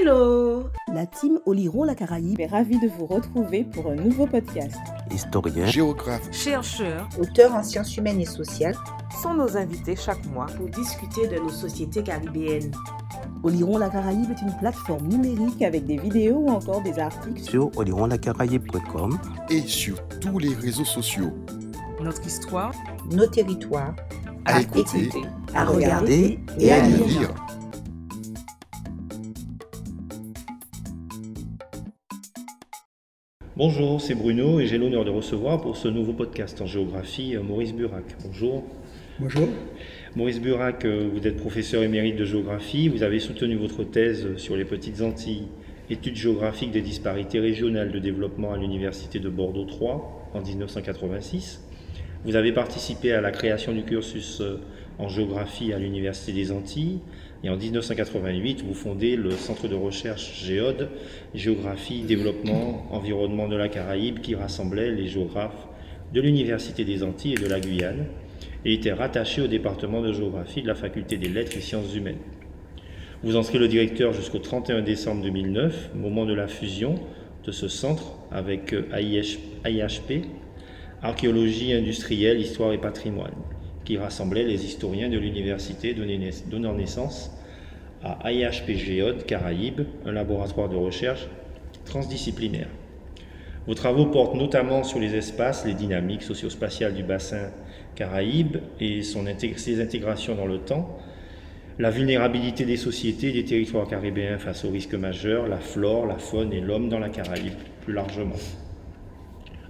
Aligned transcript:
Hello. 0.00 0.70
La 0.94 1.04
team 1.04 1.40
Oliron 1.44 1.84
la 1.84 1.94
Caraïbe 1.94 2.40
est 2.40 2.46
ravie 2.46 2.78
de 2.78 2.88
vous 2.88 3.04
retrouver 3.04 3.64
pour 3.64 3.90
un 3.90 3.96
nouveau 3.96 4.26
podcast. 4.26 4.78
Historien, 5.12 5.66
géographe, 5.66 6.26
chercheurs, 6.32 7.06
auteurs 7.18 7.54
en 7.54 7.62
sciences 7.62 7.94
humaines 7.98 8.20
et 8.20 8.24
sociales. 8.24 8.76
Sont 9.22 9.34
nos 9.34 9.58
invités 9.58 9.96
chaque 9.96 10.24
mois 10.26 10.46
pour 10.56 10.68
discuter 10.68 11.28
de 11.28 11.36
nos 11.36 11.50
sociétés 11.50 12.02
caribéennes. 12.02 12.72
Oliron 13.42 13.76
la 13.76 13.90
Caraïbe 13.90 14.30
est 14.30 14.40
une 14.40 14.56
plateforme 14.58 15.06
numérique 15.06 15.60
avec 15.60 15.84
des 15.84 15.98
vidéos 15.98 16.38
ou 16.38 16.48
encore 16.48 16.82
des 16.82 16.98
articles 16.98 17.42
sur 17.42 17.70
olironlacaraïbe.com 17.76 19.18
et 19.50 19.60
sur 19.60 20.02
tous 20.20 20.38
les 20.38 20.54
réseaux 20.54 20.86
sociaux. 20.86 21.30
Notre 22.00 22.26
histoire, 22.26 22.72
nos 23.10 23.26
territoires, 23.26 23.94
à, 24.46 24.56
à 24.56 24.60
écouter, 24.62 25.02
écouter, 25.02 25.28
à 25.54 25.66
regarder 25.66 26.38
et 26.58 26.72
à 26.72 26.80
lire. 26.86 27.34
Bonjour, 33.62 34.00
c'est 34.00 34.14
Bruno 34.14 34.58
et 34.58 34.66
j'ai 34.66 34.78
l'honneur 34.78 35.04
de 35.04 35.10
recevoir 35.10 35.60
pour 35.60 35.76
ce 35.76 35.86
nouveau 35.86 36.14
podcast 36.14 36.58
en 36.62 36.66
géographie 36.66 37.36
Maurice 37.36 37.74
Burac. 37.74 38.04
Bonjour. 38.24 38.64
Bonjour. 39.18 39.48
Maurice 40.16 40.40
Burac, 40.40 40.86
vous 40.86 41.26
êtes 41.26 41.36
professeur 41.36 41.82
émérite 41.82 42.16
de 42.16 42.24
géographie. 42.24 42.88
Vous 42.88 43.02
avez 43.02 43.20
soutenu 43.20 43.56
votre 43.56 43.84
thèse 43.84 44.34
sur 44.38 44.56
les 44.56 44.64
Petites 44.64 45.02
Antilles, 45.02 45.48
études 45.90 46.16
géographiques 46.16 46.70
des 46.70 46.80
disparités 46.80 47.38
régionales 47.38 47.92
de 47.92 47.98
développement 47.98 48.54
à 48.54 48.56
l'Université 48.56 49.18
de 49.18 49.28
Bordeaux 49.28 49.66
3 49.66 50.30
en 50.32 50.40
1986. 50.40 51.62
Vous 52.24 52.36
avez 52.36 52.52
participé 52.52 53.12
à 53.12 53.20
la 53.20 53.30
création 53.30 53.74
du 53.74 53.82
cursus 53.82 54.42
en 54.98 55.08
géographie 55.10 55.74
à 55.74 55.78
l'Université 55.78 56.32
des 56.32 56.50
Antilles 56.50 57.00
et 57.42 57.48
en 57.48 57.56
1988, 57.56 58.62
vous 58.66 58.74
fondez 58.74 59.16
le 59.16 59.30
centre 59.30 59.66
de 59.66 59.74
recherche 59.74 60.44
Géode, 60.44 60.90
Géographie, 61.34 62.02
Développement, 62.02 62.86
Environnement 62.90 63.48
de 63.48 63.56
la 63.56 63.68
Caraïbe, 63.68 64.20
qui 64.20 64.34
rassemblait 64.34 64.90
les 64.90 65.06
géographes 65.06 65.66
de 66.12 66.20
l'Université 66.20 66.84
des 66.84 67.02
Antilles 67.02 67.34
et 67.34 67.42
de 67.42 67.48
la 67.48 67.60
Guyane, 67.60 68.06
et 68.66 68.74
était 68.74 68.92
rattaché 68.92 69.40
au 69.40 69.46
département 69.46 70.02
de 70.02 70.12
géographie 70.12 70.60
de 70.60 70.68
la 70.68 70.74
Faculté 70.74 71.16
des 71.16 71.30
Lettres 71.30 71.56
et 71.56 71.60
Sciences 71.60 71.94
Humaines. 71.94 72.18
Vous 73.22 73.36
en 73.36 73.42
serez 73.42 73.58
le 73.58 73.68
directeur 73.68 74.12
jusqu'au 74.12 74.38
31 74.38 74.82
décembre 74.82 75.22
2009, 75.22 75.90
moment 75.94 76.26
de 76.26 76.34
la 76.34 76.46
fusion 76.46 76.96
de 77.44 77.52
ce 77.52 77.68
centre 77.68 78.18
avec 78.30 78.74
AIHP, 78.92 80.26
Archéologie 81.02 81.72
industrielle, 81.72 82.38
Histoire 82.38 82.74
et 82.74 82.78
Patrimoine 82.78 83.32
qui 83.90 83.98
rassemblait 83.98 84.44
les 84.44 84.64
historiens 84.64 85.08
de 85.08 85.18
l'université 85.18 85.96
donnant 86.46 86.74
naissance 86.74 87.32
à 88.04 88.30
IHP 88.30 88.76
Géode 88.76 89.26
Caraïbes, 89.26 89.80
un 90.06 90.12
laboratoire 90.12 90.68
de 90.68 90.76
recherche 90.76 91.26
transdisciplinaire. 91.86 92.68
Vos 93.66 93.74
travaux 93.74 94.06
portent 94.06 94.36
notamment 94.36 94.84
sur 94.84 95.00
les 95.00 95.16
espaces, 95.16 95.66
les 95.66 95.74
dynamiques 95.74 96.22
socio-spatiales 96.22 96.94
du 96.94 97.02
bassin 97.02 97.50
Caraïbe 97.96 98.58
et 98.78 99.02
son 99.02 99.24
ses 99.56 99.82
intégrations 99.82 100.36
dans 100.36 100.46
le 100.46 100.58
temps, 100.58 100.96
la 101.80 101.90
vulnérabilité 101.90 102.64
des 102.64 102.76
sociétés 102.76 103.30
et 103.30 103.32
des 103.32 103.44
territoires 103.44 103.88
caribéens 103.88 104.38
face 104.38 104.64
aux 104.64 104.70
risques 104.70 104.94
majeurs, 104.94 105.48
la 105.48 105.58
flore, 105.58 106.06
la 106.06 106.18
faune 106.18 106.52
et 106.52 106.60
l'homme 106.60 106.88
dans 106.88 107.00
la 107.00 107.08
Caraïbe 107.08 107.54
plus 107.80 107.92
largement. 107.92 108.36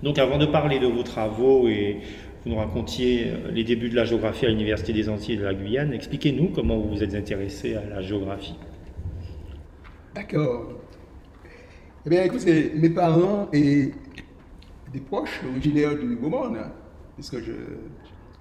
Donc 0.03 0.19
avant 0.19 0.37
de 0.37 0.45
parler 0.45 0.79
de 0.79 0.87
vos 0.87 1.03
travaux 1.03 1.69
et 1.69 2.01
vous 2.45 2.51
nous 2.51 2.57
racontiez 2.57 3.33
les 3.51 3.65
débuts 3.65 3.91
de 3.91 3.97
la 3.97 4.05
géographie 4.05 4.47
à 4.47 4.49
l'Université 4.49 4.93
des 4.93 5.09
Antilles 5.09 5.37
de 5.37 5.45
la 5.45 5.55
Guyane. 5.55 5.93
Expliquez-nous 5.93 6.49
comment 6.55 6.79
vous 6.79 6.89
vous 6.89 7.03
êtes 7.03 7.15
intéressé 7.15 7.75
à 7.75 7.85
la 7.85 8.01
géographie. 8.01 8.57
D'accord. 10.15 10.73
Eh 12.07 12.09
bien, 12.09 12.25
écoutez, 12.25 12.73
mes 12.75 12.89
parents 12.89 13.49
et 13.53 13.91
des 14.93 15.01
proches 15.01 15.41
originaires 15.51 15.97
du 15.99 16.17
Gaumont, 16.17 16.57
puisque 17.15 17.41
je, 17.41 17.53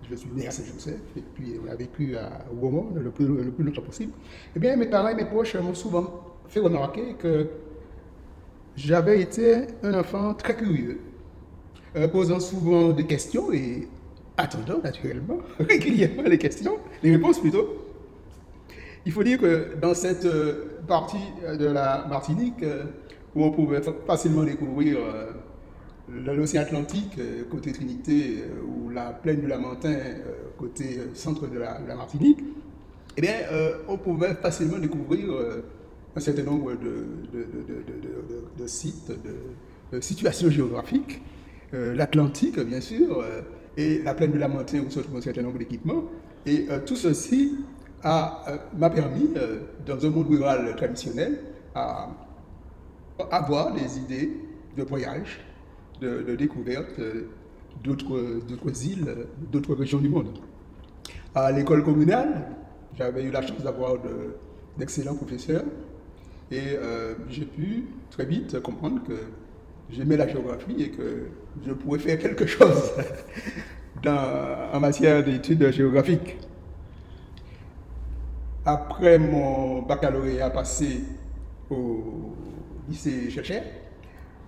je 0.10 0.16
suis 0.16 0.30
né 0.30 0.48
à 0.48 0.52
Saint-Joseph 0.52 1.02
et 1.18 1.24
puis 1.36 1.56
on 1.64 1.70
a 1.70 1.76
vécu 1.76 2.16
à 2.16 2.46
Gaumont 2.54 2.92
le 2.96 3.12
plus, 3.12 3.28
le 3.28 3.52
plus 3.52 3.66
longtemps 3.66 3.82
possible. 3.82 4.14
Eh 4.56 4.60
bien, 4.60 4.78
mes 4.78 4.88
parents 4.88 5.10
et 5.10 5.16
mes 5.16 5.26
proches 5.26 5.56
m'ont 5.56 5.74
souvent 5.74 6.38
fait 6.48 6.62
remarquer 6.62 7.16
que 7.20 7.48
j'avais 8.78 9.22
été 9.22 9.68
un 9.84 9.94
enfant 9.94 10.34
très 10.34 10.56
curieux 10.56 11.02
euh, 11.96 12.08
posant 12.08 12.40
souvent 12.40 12.90
des 12.90 13.06
questions 13.06 13.52
et 13.52 13.88
attendant 14.38 14.80
naturellement 14.84 15.40
régulièrement 15.60 16.22
les 16.22 16.38
questions, 16.38 16.78
les 17.02 17.12
réponses 17.12 17.40
plutôt. 17.40 17.88
Il 19.08 19.12
faut 19.12 19.24
dire 19.24 19.40
que 19.40 19.76
dans 19.82 19.96
cette 19.96 20.26
euh, 20.26 20.82
partie 20.88 21.18
de 21.58 21.66
la 21.66 22.06
Martinique, 22.08 22.62
euh, 22.62 22.84
où 23.34 23.44
on 23.44 23.50
pouvait 23.52 23.82
facilement 24.06 24.44
découvrir 24.44 24.98
l'océan 26.10 26.64
Atlantique 26.64 27.20
côté 27.52 27.72
Trinité 27.72 28.44
ou 28.68 28.90
la 28.90 29.12
plaine 29.12 29.42
du 29.42 29.46
Lamentin 29.48 29.96
côté 30.58 31.00
centre 31.14 31.46
de 31.46 31.60
la, 31.60 31.80
Martinique, 31.96 32.40
eh 33.18 33.22
bien, 33.22 33.34
on 33.88 33.98
pouvait 33.98 34.34
facilement 34.34 34.80
découvrir 34.80 35.30
un 36.16 36.20
certain 36.20 36.42
nombre 36.42 36.72
de, 36.74 38.66
sites, 38.66 39.12
de 39.94 40.02
situations 40.02 40.50
géographiques 40.50 41.22
euh, 41.22 41.39
l'Atlantique, 41.72 42.60
bien 42.60 42.82
sûr, 42.82 43.20
euh, 43.20 43.42
et 43.78 44.02
la 44.02 44.14
plaine 44.14 44.32
de 44.32 44.38
la 44.38 44.48
Montagne 44.48 44.84
où 44.88 44.92
se 44.92 45.00
trouve 45.00 45.18
un 45.18 45.22
certain 45.22 45.44
nombre 45.44 45.60
d'équipements. 45.60 46.04
Et 46.46 46.68
euh, 46.70 46.80
tout 46.86 46.96
ceci 46.96 47.58
m'a 48.04 48.90
permis, 48.90 49.30
dans 49.86 50.06
un 50.06 50.10
monde 50.10 50.30
rural 50.30 50.74
traditionnel, 50.78 51.40
à 51.76 52.10
avoir 53.30 53.74
des 53.74 53.98
idées 53.98 54.32
de 54.78 54.84
voyage, 54.84 55.42
de, 56.00 56.22
de 56.22 56.36
découverte 56.38 56.98
d'autres 57.84 58.86
îles, 58.86 59.28
d'autres 59.52 59.76
régions 59.76 60.00
du 60.00 60.08
monde. 60.08 60.30
À 61.36 61.52
l'école 61.52 61.84
communale, 61.84 62.48
j'avais 62.98 63.24
eu 63.24 63.32
la 63.32 63.42
chance 63.42 63.62
d'avoir 63.62 63.96
d'excellents 64.78 65.16
professeurs 65.16 65.66
et 66.52 66.78
j'ai 67.30 67.46
pu 67.46 67.84
très 68.12 68.26
vite 68.26 68.62
comprendre 68.62 69.04
que 69.04 69.14
j'aimais 69.92 70.18
la 70.18 70.28
géographie 70.28 70.84
et 70.84 70.90
que 70.92 71.28
je 71.66 71.74
pourrais 71.74 72.00
faire 72.00 72.20
quelque 72.20 72.46
chose 72.46 72.92
en 74.06 74.80
matière 74.80 75.24
d'études 75.24 75.72
géographiques. 75.72 76.38
Après 78.66 79.18
mon 79.18 79.82
baccalauréat 79.82 80.50
passé 80.50 81.02
au 81.70 82.36
lycée 82.88 83.30
Chercheur, 83.30 83.64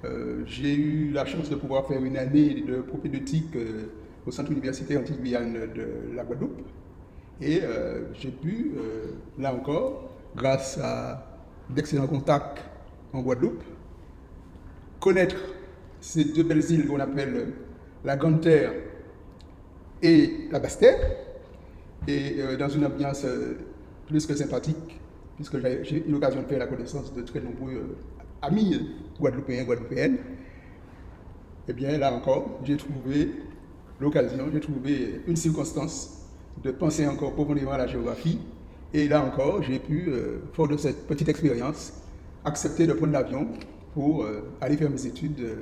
euh, 0.03 0.43
j'ai 0.45 0.75
eu 0.75 1.11
la 1.11 1.25
chance 1.25 1.49
de 1.49 1.55
pouvoir 1.55 1.87
faire 1.87 2.03
une 2.03 2.17
année 2.17 2.61
de 2.67 2.81
propédeutique 2.81 3.55
euh, 3.55 3.91
au 4.25 4.31
centre 4.31 4.51
universitaire 4.51 4.99
anti-Guyane 4.99 5.53
de 5.73 6.15
la 6.15 6.23
Guadeloupe. 6.23 6.61
Et 7.39 7.61
euh, 7.63 8.11
j'ai 8.13 8.29
pu, 8.29 8.73
là 9.39 9.53
encore, 9.53 10.09
grâce 10.35 10.77
à 10.77 11.25
d'excellents 11.69 12.07
contacts 12.07 12.59
en 13.13 13.21
Guadeloupe, 13.21 13.63
connaître 15.01 15.35
ces 15.99 16.25
deux 16.25 16.43
belles 16.43 16.63
îles 16.71 16.87
qu'on 16.87 16.99
appelle 16.99 17.53
la 18.05 18.15
Grande 18.15 18.39
Terre 18.39 18.71
et 20.01 20.47
la 20.51 20.59
Basse 20.59 20.77
Terre, 20.77 20.99
et 22.07 22.35
euh, 22.39 22.55
dans 22.57 22.69
une 22.69 22.85
ambiance 22.85 23.23
euh, 23.25 23.57
plus 24.07 24.25
que 24.25 24.35
sympathique, 24.35 24.99
puisque 25.35 25.57
j'ai 25.83 26.07
eu 26.07 26.11
l'occasion 26.11 26.41
de 26.41 26.47
faire 26.47 26.59
la 26.59 26.67
connaissance 26.67 27.13
de 27.13 27.21
très 27.21 27.39
nombreux 27.41 27.73
euh, 27.73 27.95
amis 28.41 28.89
guadeloupéens, 29.19 29.63
guadeloupéennes, 29.63 30.17
eh 31.67 31.73
bien 31.73 31.97
là 31.97 32.13
encore, 32.13 32.59
j'ai 32.63 32.77
trouvé 32.77 33.31
l'occasion, 33.99 34.45
j'ai 34.51 34.59
trouvé 34.59 35.21
une 35.27 35.35
circonstance 35.35 36.25
de 36.63 36.71
penser 36.71 37.07
encore 37.07 37.33
profondément 37.33 37.71
à 37.71 37.77
la 37.77 37.87
géographie, 37.87 38.39
et 38.93 39.07
là 39.07 39.23
encore, 39.23 39.61
j'ai 39.63 39.79
pu, 39.79 40.11
fort 40.53 40.67
de 40.67 40.75
cette 40.75 41.07
petite 41.07 41.29
expérience, 41.29 41.93
accepter 42.43 42.87
de 42.87 42.93
prendre 42.93 43.13
l'avion 43.13 43.47
pour 43.93 44.25
aller 44.61 44.77
faire 44.77 44.89
mes 44.89 45.05
études 45.05 45.57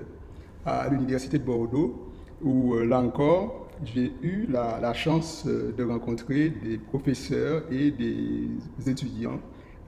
à 0.65 0.87
l'Université 0.89 1.39
de 1.39 1.43
Bordeaux, 1.43 2.11
où 2.41 2.75
là 2.77 2.99
encore, 2.99 3.69
j'ai 3.83 4.11
eu 4.21 4.45
la, 4.49 4.93
chance 4.93 5.45
de 5.45 5.83
rencontrer 5.83 6.49
des 6.49 6.77
professeurs 6.77 7.63
et 7.71 7.91
des 7.91 8.49
étudiants 8.87 9.39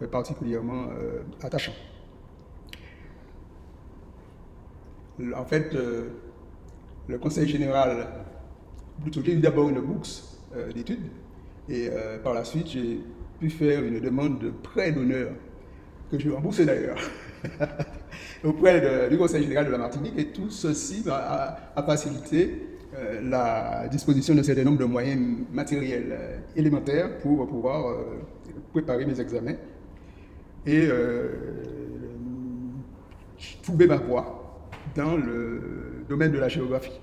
particulièrement 0.08 0.88
euh, 1.00 1.22
attachants. 1.42 1.74
En 5.36 5.46
fait, 5.46 5.76
euh, 5.76 6.10
le 7.08 7.18
conseil 7.20 7.48
général, 7.48 8.08
plutôt 9.02 9.22
j'ai 9.24 9.34
eu 9.34 9.40
d'abord 9.40 9.70
une 9.70 9.82
bourse 9.82 10.40
euh, 10.56 10.72
d'études 10.72 11.10
et 11.70 11.90
par 12.24 12.34
la 12.34 12.44
suite 12.44 12.68
j'ai 12.68 13.00
pu 13.40 13.50
faire 13.50 13.84
une 13.84 14.00
demande 14.00 14.40
de 14.40 14.50
prêt 14.50 14.92
d'honneur 14.92 15.32
que 16.10 16.20
j'ai 16.20 16.30
remboursé 16.30 16.66
d'ailleurs. 16.66 16.98
auprès 18.44 19.10
du 19.10 19.18
Conseil 19.18 19.44
général 19.44 19.68
de 19.68 19.72
la 19.72 19.78
Martinique 19.78 20.14
et 20.18 20.26
tout 20.28 20.50
ceci 20.50 21.04
a, 21.10 21.84
facilité 21.86 22.68
euh, 22.94 23.22
la 23.24 23.88
disposition 23.88 24.36
d'un 24.36 24.44
certain 24.44 24.66
nombre 24.66 24.80
de 24.80 24.86
moyens 24.86 25.40
matériels 25.52 26.10
euh, 26.12 26.38
élémentaires 26.56 27.18
pour 27.20 27.48
pouvoir 27.48 27.88
euh, 27.88 28.22
préparer 28.72 29.06
mes 29.06 29.20
examens. 29.20 29.56
Et 30.66 30.88
trouvé 33.64 33.88
ma 33.88 33.98
voie 33.98 34.68
dans 34.96 35.18
le 35.18 36.04
domaine 36.08 36.32
de 36.32 36.38
la 36.38 36.48
géographie. 36.50 37.00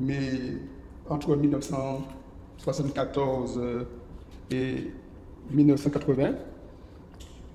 Mais 0.00 0.30
entre 1.10 1.36
1974 1.36 3.60
et 4.50 4.90
1980, 5.50 6.32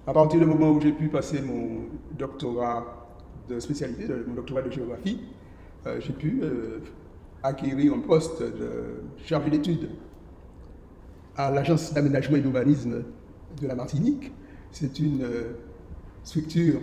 à 0.08 0.14
partir 0.14 0.40
du 0.40 0.46
moment 0.46 0.72
où 0.72 0.82
j'ai 0.82 0.92
pu 0.92 1.10
passer 1.10 1.42
mon 1.42 1.82
doctorat 2.18 3.08
de 3.48 3.60
spécialité, 3.60 4.08
mon 4.28 4.34
doctorat 4.34 4.64
de 4.64 4.72
géographie, 4.72 5.20
euh, 5.86 6.00
j'ai 6.00 6.14
pu 6.14 6.40
euh, 6.42 6.80
acquérir 7.44 7.94
un 7.94 8.00
poste 8.00 8.42
de 8.42 9.04
chargé 9.24 9.50
d'études 9.52 9.90
à 11.38 11.52
l'Agence 11.52 11.94
d'aménagement 11.94 12.38
et 12.38 12.42
d'urbanisme 12.42 13.04
de 13.62 13.68
la 13.68 13.76
Martinique. 13.76 14.32
C'est 14.72 15.00
une 15.00 15.24
euh, 15.24 15.54
structure 16.24 16.80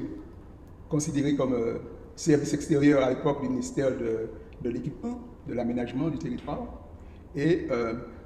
considérée 0.89 1.35
comme 1.35 1.57
service 2.17 2.55
extérieur 2.55 3.03
à 3.03 3.11
l'époque 3.11 3.43
du 3.43 3.49
ministère 3.49 3.91
de 3.97 4.71
l'équipement, 4.71 5.21
de 5.47 5.55
l'aménagement 5.55 6.09
du 6.09 6.19
territoire. 6.19 6.63
Et 7.37 7.69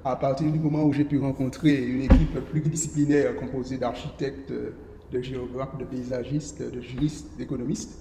à 0.05 0.15
partir 0.15 0.49
du 0.49 0.57
moment 0.57 0.83
où 0.83 0.93
j'ai 0.93 1.03
pu 1.03 1.19
rencontrer 1.19 1.75
une 1.85 2.03
équipe 2.03 2.39
pluridisciplinaire 2.49 3.35
composée 3.35 3.77
d'architectes, 3.77 4.53
de 5.13 5.21
géographes, 5.21 5.77
de 5.77 5.85
paysagistes, 5.85 6.61
de 6.61 6.81
juristes, 6.81 7.27
d'économistes, 7.37 7.99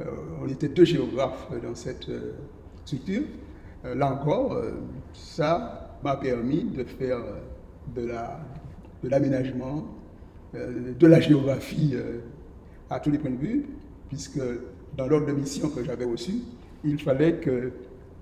euh, 0.00 0.04
on 0.42 0.48
était 0.48 0.68
deux 0.68 0.84
géographes 0.84 1.48
dans 1.62 1.74
cette 1.74 2.08
euh, 2.08 2.32
structure. 2.84 3.22
Euh, 3.84 3.94
là 3.94 4.12
encore, 4.12 4.56
ça 5.12 5.98
m'a 6.02 6.16
permis 6.16 6.64
de 6.64 6.84
faire 6.84 7.20
de 7.94 8.08
l'aménagement, 9.02 9.86
de, 10.54 11.06
la 11.06 11.20
géographie 11.20 11.94
à 12.88 13.00
tous 13.00 13.10
les 13.10 13.18
points 13.18 13.30
de 13.30 13.36
vue, 13.36 13.66
puisque 14.08 14.40
dans 14.96 15.06
l'ordre 15.06 15.26
de 15.26 15.32
mission 15.32 15.68
que 15.68 15.84
j'avais 15.84 16.04
reçu, 16.04 16.34
il 16.84 16.98
fallait 17.00 17.34
que 17.34 17.72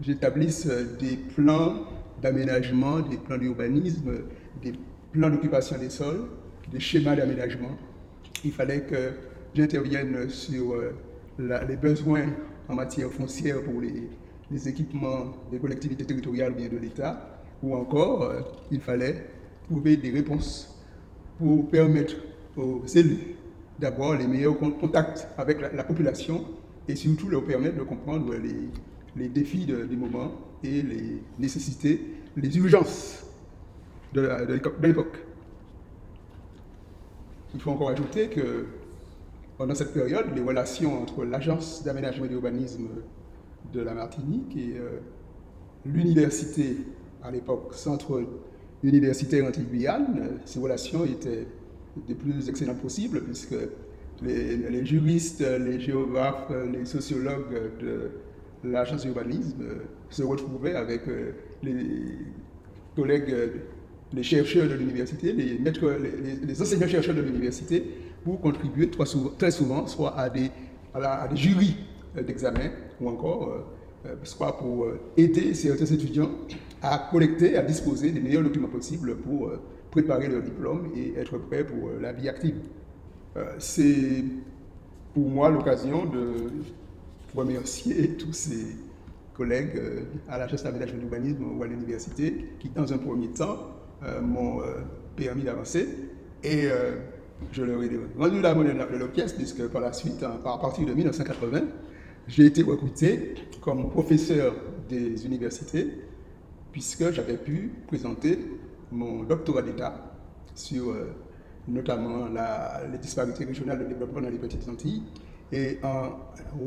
j'établisse 0.00 0.67
des 0.99 1.17
plans 1.17 1.75
d'aménagement, 2.23 3.00
des 3.00 3.17
plans 3.17 3.38
d'urbanisme, 3.38 4.12
des 4.62 4.73
plans 5.12 5.31
d'occupation 5.31 5.79
des 5.79 5.91
sols, 5.91 6.26
des 6.73 6.81
schémas 6.81 7.17
d'aménagement. 7.17 7.76
Il 8.44 8.52
fallait 8.52 8.82
que 8.82 9.12
j'intervienne 9.55 10.29
sur 10.29 10.73
euh, 10.73 10.93
les 11.38 11.76
besoins 11.76 12.26
en 12.69 12.75
matière 12.75 13.11
foncière 13.11 13.62
pour 13.62 13.81
les, 13.81 14.08
équipements 14.69 15.32
des 15.50 15.58
collectivités 15.58 16.05
territoriales 16.05 16.55
bien 16.55 16.69
de 16.69 16.79
l'État, 16.79 17.43
ou 17.62 17.75
encore 17.75 18.23
euh, 18.23 18.40
il 18.70 18.81
fallait 18.81 19.26
trouver 19.64 19.96
des 19.96 20.11
réponses 20.11 20.79
pour 21.38 21.69
permettre 21.69 22.17
aux 22.56 22.85
élus 22.87 23.37
d'avoir 23.79 24.17
les 24.17 24.26
meilleurs 24.26 24.58
contacts 24.58 25.29
avec 25.37 25.61
la, 25.61 25.84
population 25.84 26.44
et 26.88 26.96
surtout 26.96 27.29
leur 27.29 27.44
permettre 27.44 27.76
de 27.76 27.82
comprendre 27.82 28.34
les 29.14 29.29
défis 29.29 29.67
du 29.67 29.96
moment 29.96 30.32
et 30.64 30.82
les 30.82 31.23
nécessités, 31.38 32.00
les 32.37 32.56
urgences 32.56 33.25
de 34.14 34.29
l'époque. 34.82 35.28
Il 37.55 37.61
faut 37.61 37.71
encore 37.71 37.91
ajouter 37.91 38.29
que 38.29 38.67
pendant 39.56 39.75
cette 39.75 39.93
période, 39.93 40.27
les 40.35 40.43
relations 40.43 41.03
entre 41.03 41.25
l'Agence 41.25 41.83
d'aménagement 41.83 42.27
et 42.27 42.29
d'urbanisme 42.29 42.89
de 43.73 43.81
la 43.81 43.95
Martinique 43.95 44.56
et 44.56 44.79
euh, 44.79 45.00
l'université, 45.85 46.77
à 47.23 47.31
l'époque, 47.31 47.75
Centre 47.75 48.23
universitaire 48.83 49.45
anti-Guyane, 49.47 50.39
ces 50.45 50.61
relations 50.61 51.05
étaient 51.05 51.47
des 52.06 52.15
plus 52.15 52.49
excellentes 52.49 52.81
possibles 52.81 53.23
puisque 53.23 53.56
les, 54.23 54.85
juristes, 54.85 55.41
les 55.41 55.81
géographes, 55.81 56.53
les 56.73 56.85
sociologues 56.85 57.73
de 57.81 58.11
l'agence 58.65 59.03
d'urbanisme 59.03 59.65
se 60.11 60.23
retrouvaient 60.23 60.75
avec 60.75 61.09
euh, 61.09 61.33
les 61.62 62.19
collègues, 62.97 63.35
les 64.12 64.22
chercheurs 64.22 64.69
de 64.69 64.75
l'université, 64.75 65.32
les, 65.32 66.62
enseignants-chercheurs 66.62 67.14
de 67.14 67.20
l'université 67.20 67.84
pour 68.25 68.40
contribuer 68.40 68.90
très 69.38 69.50
souvent, 69.50 69.87
soit 69.87 70.19
à 70.19 70.31
des, 70.31 70.50
à, 70.94 71.28
des 71.28 71.37
jurys 71.37 71.76
d'examen 72.26 72.70
ou 73.00 73.08
encore 73.08 73.49
euh, 73.49 74.08
euh, 74.08 74.14
soit 74.25 74.56
pour 74.58 74.87
aider 75.16 75.55
certains 75.55 75.87
étudiants 75.87 76.31
à 76.82 77.08
collecter, 77.10 77.56
à 77.56 77.62
disposer 77.62 78.10
des 78.10 78.20
meilleurs 78.20 78.43
documents 78.43 78.69
possibles 78.69 79.16
pour 79.16 79.50
préparer 79.90 80.28
leur 80.28 80.43
diplôme 80.43 80.90
et 80.96 81.19
être 81.19 81.38
prêts 81.38 81.64
pour 81.64 81.90
la 82.00 82.12
vie 82.12 82.28
active. 82.28 82.56
C'est 83.58 84.25
pour 85.14 85.28
moi 85.28 85.49
l'occasion 85.50 86.05
de 86.06 86.50
remercier 87.34 88.08
tous 88.19 88.32
ces 88.32 88.76
collègues 89.34 89.76
euh, 89.76 90.00
à 90.28 90.38
la 90.38 90.49
gestion 90.49 90.69
d'aménagement 90.69 90.99
d'urbanisme 90.99 91.44
ou 91.56 91.62
à 91.62 91.66
l'université 91.66 92.50
qui, 92.58 92.69
dans 92.69 92.93
un 92.93 92.99
premier 92.99 93.28
temps, 93.28 93.56
euh, 94.05 94.21
m'ont 94.21 94.61
euh, 94.61 94.75
permis 95.17 95.43
d'avancer. 95.43 95.89
Et 96.45 96.69
je 97.50 97.62
leur 97.65 97.83
ai 97.83 97.91
rendu 98.17 98.41
la 98.41 98.55
monnaie 98.55 98.73
de 98.73 98.79
la 98.79 99.09
pièce, 99.09 99.33
puisque 99.33 99.67
par 99.69 99.81
la 99.81 99.93
suite, 99.93 100.23
à 100.23 100.56
partir 100.59 100.87
de 100.87 100.93
1980, 100.93 101.62
j'ai 102.29 102.47
été 102.47 102.62
recruté 102.62 103.35
comme 103.61 103.91
professeur 103.91 104.55
des 104.89 105.27
universités, 105.27 105.89
puisque 106.71 107.11
j'avais 107.11 107.39
pu 107.39 107.73
présenter 107.89 108.39
mon 108.93 109.25
doctorat 109.25 109.62
d'État 109.62 110.15
sur 110.55 110.94
notamment 111.67 112.29
la, 112.29 112.83
les 112.91 112.99
disparités 112.99 113.44
régionales 113.44 113.81
de 113.81 113.85
développement 113.87 114.21
dans 114.21 114.31
les 114.31 114.39
petites 114.39 114.69
Antilles 114.69 115.03
et 115.53 115.79
en 115.83 116.11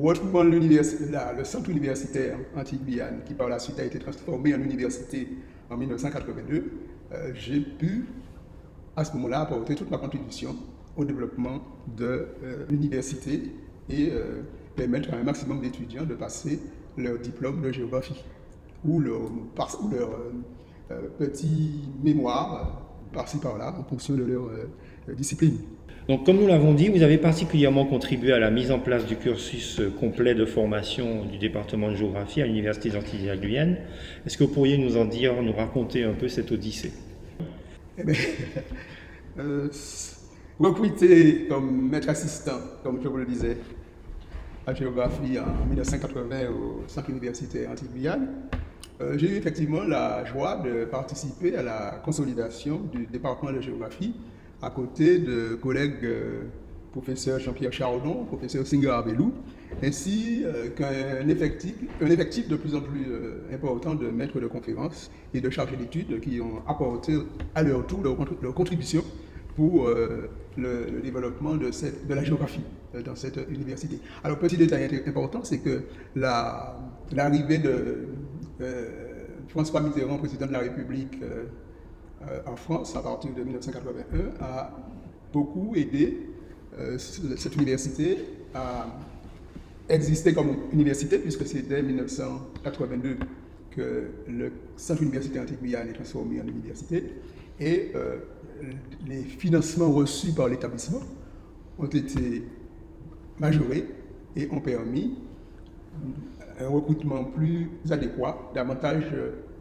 retrouvant 0.01 0.43
le 0.43 1.43
centre 1.43 1.69
universitaire 1.69 2.37
Antilles-Guyane, 2.55 3.21
qui 3.25 3.33
par 3.33 3.47
la 3.47 3.59
suite 3.59 3.79
a 3.79 3.83
été 3.83 3.99
transformé 3.99 4.55
en 4.55 4.61
université 4.61 5.27
en 5.69 5.77
1982, 5.77 6.71
euh, 7.13 7.31
j'ai 7.33 7.59
pu 7.59 8.07
à 8.95 9.03
ce 9.03 9.13
moment-là 9.13 9.41
apporter 9.41 9.75
toute 9.75 9.91
ma 9.91 9.97
contribution 9.97 10.55
au 10.95 11.05
développement 11.05 11.59
de 11.97 12.27
euh, 12.43 12.65
l'université 12.69 13.53
et 13.89 14.09
euh, 14.11 14.41
permettre 14.75 15.13
à 15.13 15.17
un 15.17 15.23
maximum 15.23 15.61
d'étudiants 15.61 16.05
de 16.05 16.15
passer 16.15 16.59
leur 16.97 17.19
diplôme 17.19 17.61
de 17.61 17.71
géographie 17.71 18.23
ou 18.83 18.99
leur, 18.99 19.21
leur 19.91 20.09
petit 21.17 21.89
mémoire 22.03 22.90
par-ci 23.13 23.37
par-là 23.37 23.75
en 23.79 23.83
fonction 23.83 24.13
de 24.13 24.23
leur 24.23 24.49
discipline. 25.15 25.57
Donc, 26.07 26.25
comme 26.25 26.37
nous 26.37 26.47
l'avons 26.47 26.73
dit, 26.73 26.89
vous 26.89 27.03
avez 27.03 27.17
particulièrement 27.17 27.85
contribué 27.85 28.33
à 28.33 28.39
la 28.39 28.49
mise 28.49 28.71
en 28.71 28.79
place 28.79 29.05
du 29.05 29.15
cursus 29.15 29.79
complet 29.99 30.33
de 30.33 30.45
formation 30.45 31.25
du 31.25 31.37
département 31.37 31.89
de 31.89 31.95
géographie 31.95 32.41
à 32.41 32.47
l'Université 32.47 32.89
des 32.89 32.97
Antilles 32.97 33.27
de 33.27 33.35
Guyane. 33.35 33.77
Est-ce 34.25 34.37
que 34.37 34.43
vous 34.43 34.51
pourriez 34.51 34.77
nous 34.77 34.97
en 34.97 35.05
dire, 35.05 35.41
nous 35.41 35.53
raconter 35.53 36.03
un 36.03 36.13
peu 36.13 36.27
cette 36.27 36.51
odyssée? 36.51 36.91
Eh 37.97 38.03
bien, 38.03 38.15
euh, 39.39 39.69
recruté 40.59 41.45
comme 41.47 41.89
maître 41.89 42.09
assistant, 42.09 42.59
comme 42.83 42.99
je 43.01 43.07
vous 43.07 43.17
le 43.17 43.25
disais, 43.25 43.57
à 44.65 44.73
géographie 44.73 45.37
en 45.39 45.65
1980 45.67 46.49
au 46.49 46.83
Centre 46.87 47.09
universitaire 47.11 47.69
Antilles-Guyane, 47.71 48.27
euh, 49.01 49.17
j'ai 49.17 49.29
eu 49.31 49.35
effectivement 49.35 49.83
la 49.83 50.23
joie 50.25 50.57
de 50.57 50.85
participer 50.85 51.55
à 51.55 51.63
la 51.63 52.01
consolidation 52.05 52.81
du 52.93 53.05
département 53.07 53.51
de 53.51 53.61
géographie 53.61 54.13
à 54.61 54.69
côté 54.69 55.19
de 55.19 55.55
collègues 55.55 56.03
euh, 56.03 56.43
professeur 56.91 57.39
Jean-Pierre 57.39 57.73
Chardon, 57.73 58.25
professeur 58.25 58.67
Singer 58.67 58.89
Abelou, 58.89 59.33
ainsi 59.81 60.43
euh, 60.45 60.69
qu'un 60.69 61.27
effectif, 61.27 62.47
de 62.47 62.55
plus 62.55 62.75
en 62.75 62.81
plus 62.81 63.05
euh, 63.09 63.53
important 63.53 63.95
de 63.95 64.09
maîtres 64.09 64.39
de 64.39 64.47
conférences 64.47 65.09
et 65.33 65.41
de 65.41 65.49
chargés 65.49 65.77
d'études 65.77 66.19
qui 66.19 66.41
ont 66.41 66.61
apporté 66.67 67.13
à 67.55 67.63
leur 67.63 67.87
tour 67.87 68.01
leur, 68.03 68.53
contribution 68.53 69.03
pour 69.55 69.89
le, 70.57 71.01
développement 71.03 71.55
de 71.55 71.69
la 72.13 72.23
géographie 72.23 72.63
dans 73.05 73.15
cette 73.15 73.39
université. 73.49 73.99
Alors, 74.23 74.39
petit 74.39 74.57
détail 74.57 75.03
important, 75.05 75.41
c'est 75.43 75.59
que 75.59 75.83
l'arrivée 76.15 77.57
de 77.57 78.07
François 79.49 79.81
Mitterrand, 79.81 80.17
président 80.17 80.47
de 80.47 80.51
la 80.53 80.59
République, 80.59 81.17
euh, 81.21 82.39
en 82.45 82.55
France 82.55 82.95
à 82.95 83.01
partir 83.01 83.33
de 83.33 83.41
1981 83.41 84.43
a 84.45 84.71
beaucoup 85.33 85.73
aidé 85.75 86.19
euh, 86.77 86.97
cette 86.99 87.55
université 87.55 88.17
à 88.53 88.85
exister 89.89 90.33
comme 90.33 90.55
université, 90.71 91.17
puisque 91.17 91.47
c'est 91.47 91.67
dès 91.67 91.81
1982 91.81 93.17
que 93.71 94.09
le 94.27 94.51
centre 94.77 95.01
universitaire 95.01 95.43
anti-Guyane 95.43 95.89
est 95.89 95.93
transformé 95.93 96.39
en 96.41 96.47
université. 96.47 97.03
Et 97.59 97.91
euh, 97.95 98.17
les 99.07 99.23
financements 99.23 99.91
reçus 99.91 100.33
par 100.33 100.47
l'établissement 100.47 101.01
ont 101.79 101.87
été 101.87 102.43
majorés 103.39 103.85
et 104.35 104.47
ont 104.51 104.59
permis 104.61 105.15
un 106.61 106.69
recrutement 106.69 107.23
plus 107.23 107.69
adéquat, 107.89 108.51
davantage 108.53 109.03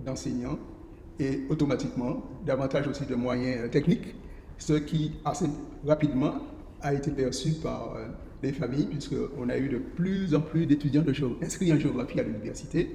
d'enseignants 0.05 0.59
et 1.19 1.41
automatiquement 1.49 2.23
davantage 2.47 2.89
aussi 2.89 3.05
de 3.05 3.15
moyens 3.15 3.71
techniques, 3.71 4.15
ce 4.59 4.75
qui 4.75 5.13
assez 5.25 5.47
rapidement 5.87 6.35
a 6.83 6.95
été 6.95 7.11
perçu 7.11 7.53
par 7.63 7.97
les 8.43 8.53
familles, 8.53 8.87
puisqu'on 8.87 9.49
a 9.51 9.59
eu 9.59 9.69
de 9.69 9.79
plus 9.79 10.35
en 10.35 10.41
plus 10.41 10.67
d'étudiants 10.67 11.05
inscrits 11.43 11.73
en 11.73 11.79
géographie 11.79 12.21
à 12.21 12.23
l'université. 12.23 12.91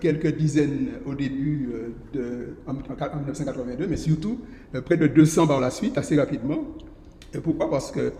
quelques 0.00 0.34
dizaines 0.34 0.88
au 1.06 1.14
début 1.14 1.68
de, 2.14 2.56
en, 2.66 2.72
1982, 2.72 3.86
mais 3.86 3.96
surtout 3.98 4.40
près 4.86 4.96
de 4.96 5.06
200 5.06 5.46
par 5.46 5.60
la 5.60 5.70
suite, 5.70 5.98
assez 5.98 6.16
rapidement. 6.16 6.64
Et 7.34 7.38
pourquoi? 7.38 7.70
Parce 7.70 7.92
que 7.92 8.12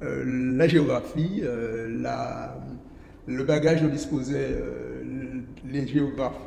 la 0.00 0.66
géographie, 0.66 1.42
la, 2.00 2.56
le 3.26 3.44
bagage 3.44 3.82
dont 3.82 3.88
disposaient 3.88 4.54
les 5.64 5.86
géographes 5.86 6.46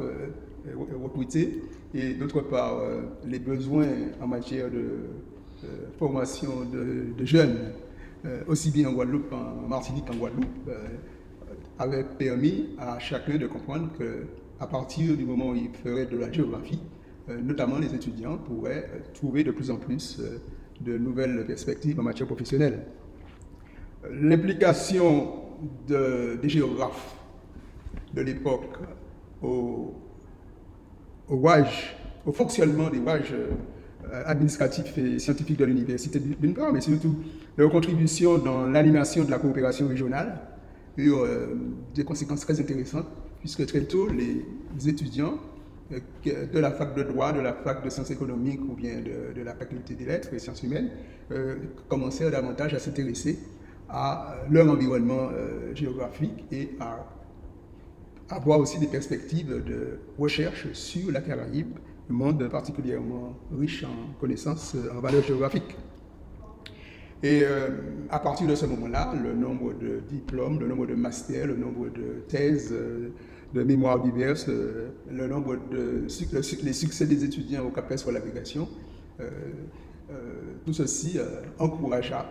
recrutés 1.01 1.61
et 1.93 2.13
d'autre 2.13 2.41
part 2.41 2.81
les 3.25 3.39
besoins 3.39 3.87
en 4.21 4.27
matière 4.27 4.69
de 4.69 5.67
formation 5.97 6.65
de, 6.71 7.25
jeunes, 7.25 7.71
aussi 8.47 8.69
bien 8.71 8.89
en 8.89 8.93
Guadeloupe, 8.93 9.33
en 9.33 9.67
Martinique 9.67 10.05
qu'en 10.05 10.15
Guadeloupe, 10.15 10.69
avait 11.79 12.03
permis 12.03 12.69
à 12.77 12.99
chacun 12.99 13.37
de 13.37 13.47
comprendre 13.47 13.89
qu'à 13.97 14.67
partir 14.67 15.15
du 15.17 15.25
moment 15.25 15.49
où 15.49 15.55
il 15.55 15.69
ferait 15.83 16.05
de 16.05 16.17
la 16.17 16.31
géographie, 16.31 16.79
notamment 17.43 17.79
les 17.79 17.93
étudiants 17.93 18.37
pourraient 18.37 18.89
trouver 19.13 19.43
de 19.43 19.51
plus 19.51 19.71
en 19.71 19.77
plus 19.77 20.21
de 20.81 20.97
nouvelles 20.97 21.43
perspectives 21.45 21.99
en 21.99 22.03
matière 22.03 22.27
professionnelle. 22.27 22.83
L'implication 24.11 25.46
des 25.87 26.49
géographes 26.49 27.15
de 28.13 28.21
l'époque 28.21 28.77
au, 29.41 29.93
fonctionnement 32.33 32.89
des 32.89 32.99
WAJ 32.99 33.33
euh, 33.33 34.23
administratifs 34.25 34.97
et 34.97 35.19
scientifiques 35.19 35.57
de 35.57 35.65
l'université 35.65 36.19
d'une 36.19 36.53
part, 36.53 36.71
mais 36.71 36.81
surtout 36.81 37.15
leur 37.57 37.69
contribution 37.69 38.37
dans 38.37 38.65
l'animation 38.65 39.23
de 39.23 39.31
la 39.31 39.39
coopération 39.39 39.87
régionale 39.87 40.39
eu 40.97 41.11
euh, 41.11 41.47
des 41.93 42.03
conséquences 42.03 42.41
très 42.41 42.59
intéressantes, 42.59 43.05
puisque 43.39 43.65
très 43.65 43.81
tôt, 43.81 44.07
les 44.09 44.89
étudiants 44.89 45.35
euh, 45.91 45.99
de 46.25 46.59
la 46.59 46.71
fac 46.71 46.95
de 46.95 47.03
droit, 47.03 47.33
de 47.33 47.39
la 47.39 47.53
fac 47.53 47.83
de 47.83 47.89
sciences 47.89 48.09
économiques 48.11 48.61
ou 48.67 48.73
bien 48.75 49.01
de, 49.01 49.41
la 49.41 49.53
faculté 49.53 49.93
des 49.95 50.05
lettres 50.05 50.33
et 50.33 50.39
sciences 50.39 50.63
humaines 50.63 50.89
commencèrent 51.89 52.31
davantage 52.31 52.73
à 52.73 52.79
s'intéresser 52.79 53.37
à 53.89 54.35
leur 54.49 54.69
environnement 54.69 55.29
géographique 55.73 56.43
et 56.51 56.71
à 56.79 57.05
avoir 58.29 58.59
aussi 58.59 58.79
des 58.79 58.87
perspectives 58.87 59.63
de 59.63 59.99
recherche 60.19 60.71
sur 60.73 61.11
la 61.11 61.21
Caraïbe, 61.21 61.77
un 62.09 62.13
monde 62.13 62.47
particulièrement 62.49 63.37
riche 63.57 63.83
en 63.83 64.19
connaissances, 64.19 64.75
en 64.95 64.99
valeurs 64.99 65.23
géographiques. 65.23 65.75
Et 67.23 67.41
euh, 67.43 67.69
à 68.09 68.19
partir 68.19 68.47
de 68.47 68.53
ce 68.53 68.65
moment-là, 68.67 69.13
le 69.21 69.33
nombre 69.33 69.73
de 69.73 70.01
diplômes, 70.07 70.59
le 70.59 70.67
nombre 70.67 70.85
de 70.85 70.93
masters, 70.93 71.47
le 71.47 71.55
nombre 71.55 71.89
de 71.89 72.21
thèses, 72.27 72.69
euh, 72.71 73.09
de 73.53 73.63
mémoires 73.63 74.01
diverses, 74.01 74.47
euh, 74.49 74.89
le 75.09 75.27
nombre 75.27 75.57
de 75.71 76.05
les 76.63 76.73
succès 76.73 77.05
des 77.07 77.23
étudiants 77.23 77.65
au 77.65 77.71
CAPES 77.71 78.03
pour 78.03 78.11
l'agrégation, 78.11 78.67
tout 80.63 80.73
ceci 80.73 81.17
encouragea 81.57 82.29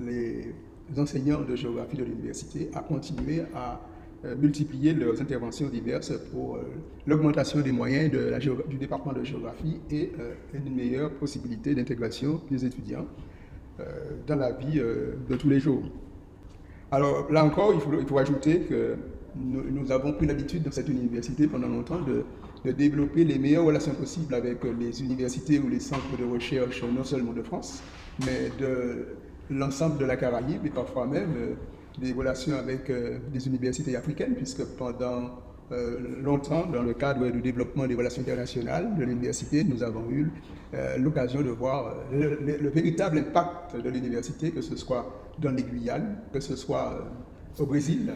les 0.00 0.54
enseignants 0.98 1.42
de 1.42 1.56
géographie 1.56 1.96
de 1.96 2.04
l'université 2.04 2.70
à 2.74 2.80
continuer 2.80 3.42
à 3.54 3.80
euh, 4.26 4.36
multiplier 4.36 4.92
leurs 4.92 5.22
interventions 5.22 5.70
diverses 5.70 6.12
pour 6.30 6.56
euh, 6.56 6.60
l'augmentation 7.06 7.60
des 7.60 7.72
moyens 7.72 8.10
du 8.68 8.76
département 8.76 9.14
de 9.14 9.24
géographie 9.24 9.80
et 9.90 10.12
euh, 10.20 10.34
une 10.52 10.74
meilleure 10.74 11.10
possibilité 11.12 11.74
d'intégration 11.74 12.42
des 12.50 12.64
étudiants 12.66 13.06
dans 14.26 14.36
la 14.36 14.52
vie 14.52 14.78
de 14.78 15.36
tous 15.36 15.48
les 15.48 15.58
jours. 15.58 15.82
Alors 16.90 17.32
là 17.32 17.42
encore, 17.42 17.72
il 17.72 17.80
faut, 18.06 18.18
ajouter 18.18 18.60
que 18.68 18.94
nous, 19.34 19.90
avons 19.90 20.12
pris 20.12 20.26
l'habitude 20.26 20.64
dans 20.64 20.70
cette 20.70 20.90
université 20.90 21.46
pendant 21.46 21.68
longtemps 21.68 22.02
de, 22.02 22.72
développer 22.72 23.24
les 23.24 23.38
meilleures 23.38 23.64
relations 23.64 23.94
possibles 23.94 24.34
avec 24.34 24.58
les 24.78 25.02
universités 25.02 25.58
ou 25.58 25.70
les 25.70 25.80
centres 25.80 26.14
de 26.18 26.30
recherche, 26.30 26.84
non 26.84 27.04
seulement 27.04 27.32
de 27.32 27.40
France, 27.40 27.82
mais 28.26 28.50
de 28.58 29.06
l'ensemble 29.50 29.98
de 29.98 30.04
la 30.04 30.16
Caraïbe 30.16 30.64
et 30.64 30.70
parfois 30.70 31.06
même 31.06 31.56
des 31.98 32.12
relations 32.12 32.56
avec 32.56 32.88
euh, 32.90 33.18
des 33.32 33.46
universités 33.46 33.96
africaines, 33.96 34.34
puisque 34.34 34.64
pendant 34.76 35.30
euh, 35.72 35.98
longtemps, 36.22 36.66
dans 36.66 36.82
le 36.82 36.94
cadre 36.94 37.28
du 37.30 37.40
développement 37.40 37.86
des 37.86 37.94
relations 37.94 38.22
internationales 38.22 38.96
de 38.98 39.04
l'université, 39.04 39.64
nous 39.64 39.82
avons 39.82 40.08
eu 40.10 40.30
euh, 40.74 40.96
l'occasion 40.98 41.42
de 41.42 41.50
voir 41.50 41.94
le, 42.12 42.68
véritable 42.70 43.18
impact 43.18 43.76
de 43.76 43.88
l'université, 43.90 44.50
que 44.50 44.62
ce 44.62 44.76
soit 44.76 45.32
dans 45.38 45.50
les 45.50 45.62
Guyanes, 45.62 46.16
que 46.32 46.40
ce 46.40 46.56
soit 46.56 47.06
au 47.58 47.66
Brésil, 47.66 48.12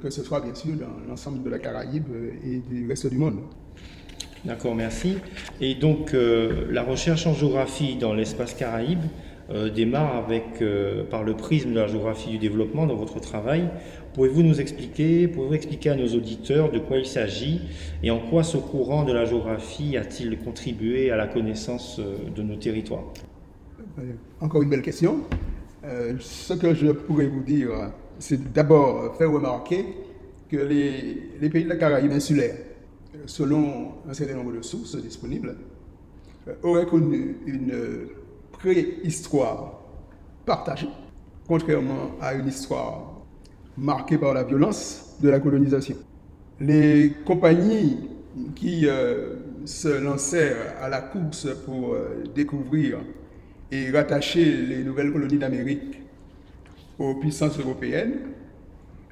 que 0.00 0.10
ce 0.10 0.22
soit 0.22 0.40
bien 0.40 0.54
sûr 0.54 0.74
dans 0.76 1.08
l'ensemble 1.08 1.42
de 1.42 1.50
la 1.50 1.58
Caraïbe 1.58 2.06
et 2.44 2.58
du 2.58 2.88
reste 2.88 3.08
du 3.08 3.18
monde. 3.18 3.40
D'accord, 4.44 4.74
merci. 4.74 5.18
Et 5.60 5.74
donc, 5.74 6.12
la 6.12 6.82
recherche 6.82 7.26
en 7.26 7.34
géographie 7.34 7.96
dans 7.96 8.14
l'espace 8.14 8.54
Caraïbe, 8.54 9.02
euh, 9.48 9.70
démarre 9.70 10.16
avec, 10.16 10.60
euh, 10.60 11.04
par 11.04 11.22
le 11.22 11.34
prisme 11.34 11.70
de 11.70 11.78
la 11.78 11.86
géographie 11.86 12.30
du 12.30 12.38
développement 12.38 12.84
dans 12.84 12.96
votre 12.96 13.20
travail. 13.20 13.68
Pouvez-vous 14.14 14.42
nous 14.42 14.60
expliquer, 14.60 15.28
pouvez-vous 15.28 15.54
expliquer 15.54 15.90
à 15.90 15.94
nos 15.94 16.08
auditeurs 16.08 16.72
de 16.72 16.80
quoi 16.80 16.96
il 16.96 17.06
s'agit 17.06 17.60
et 18.02 18.10
en 18.10 18.18
quoi 18.18 18.42
ce 18.42 18.56
courant 18.56 19.04
de 19.04 19.12
la 19.12 19.24
géographie 19.24 19.96
a-t-il 19.96 20.36
contribué 20.40 21.12
à 21.12 21.16
la 21.16 21.28
connaissance 21.28 22.00
euh, 22.00 22.16
de 22.34 22.42
nos 22.42 22.56
territoires? 22.56 23.04
Encore 24.40 24.62
une 24.62 24.68
belle 24.68 24.82
question. 24.82 25.20
ce 26.18 26.52
que 26.54 26.74
je 26.74 26.88
pourrais 26.88 27.28
vous 27.28 27.42
dire, 27.42 27.70
c'est 28.18 28.52
d'abord 28.52 29.16
faire 29.16 29.30
remarquer 29.30 29.84
que 30.50 30.56
les, 30.56 31.48
pays 31.48 31.64
de 31.64 31.68
la 31.68 31.76
Caraïbe 31.76 32.12
insulaire, 32.12 32.56
selon 33.26 33.92
un 34.08 34.12
certain 34.12 34.34
nombre 34.34 34.52
de 34.52 34.60
sources 34.60 35.00
disponibles, 35.00 35.56
auraient 36.62 36.86
connu 36.86 37.36
une 37.46 37.72
préhistoire 38.58 39.80
partagée, 40.44 40.88
contrairement 41.46 42.12
à 42.20 42.34
une 42.34 42.48
histoire 42.48 43.22
marquée 43.76 44.18
par 44.18 44.34
la 44.34 44.44
violence 44.44 45.16
de 45.20 45.28
la 45.28 45.40
colonisation. 45.40 45.96
Les 46.60 47.12
compagnies 47.24 48.08
qui 48.54 48.86
euh, 48.86 49.36
se 49.64 49.88
lancèrent 49.88 50.74
à 50.80 50.88
la 50.88 51.00
course 51.00 51.48
pour 51.64 51.94
euh, 51.94 52.24
découvrir 52.34 52.98
et 53.70 53.90
rattacher 53.90 54.44
les 54.44 54.82
nouvelles 54.84 55.12
colonies 55.12 55.38
d'Amérique 55.38 56.00
aux 56.98 57.14
puissances 57.14 57.58
européennes 57.58 58.14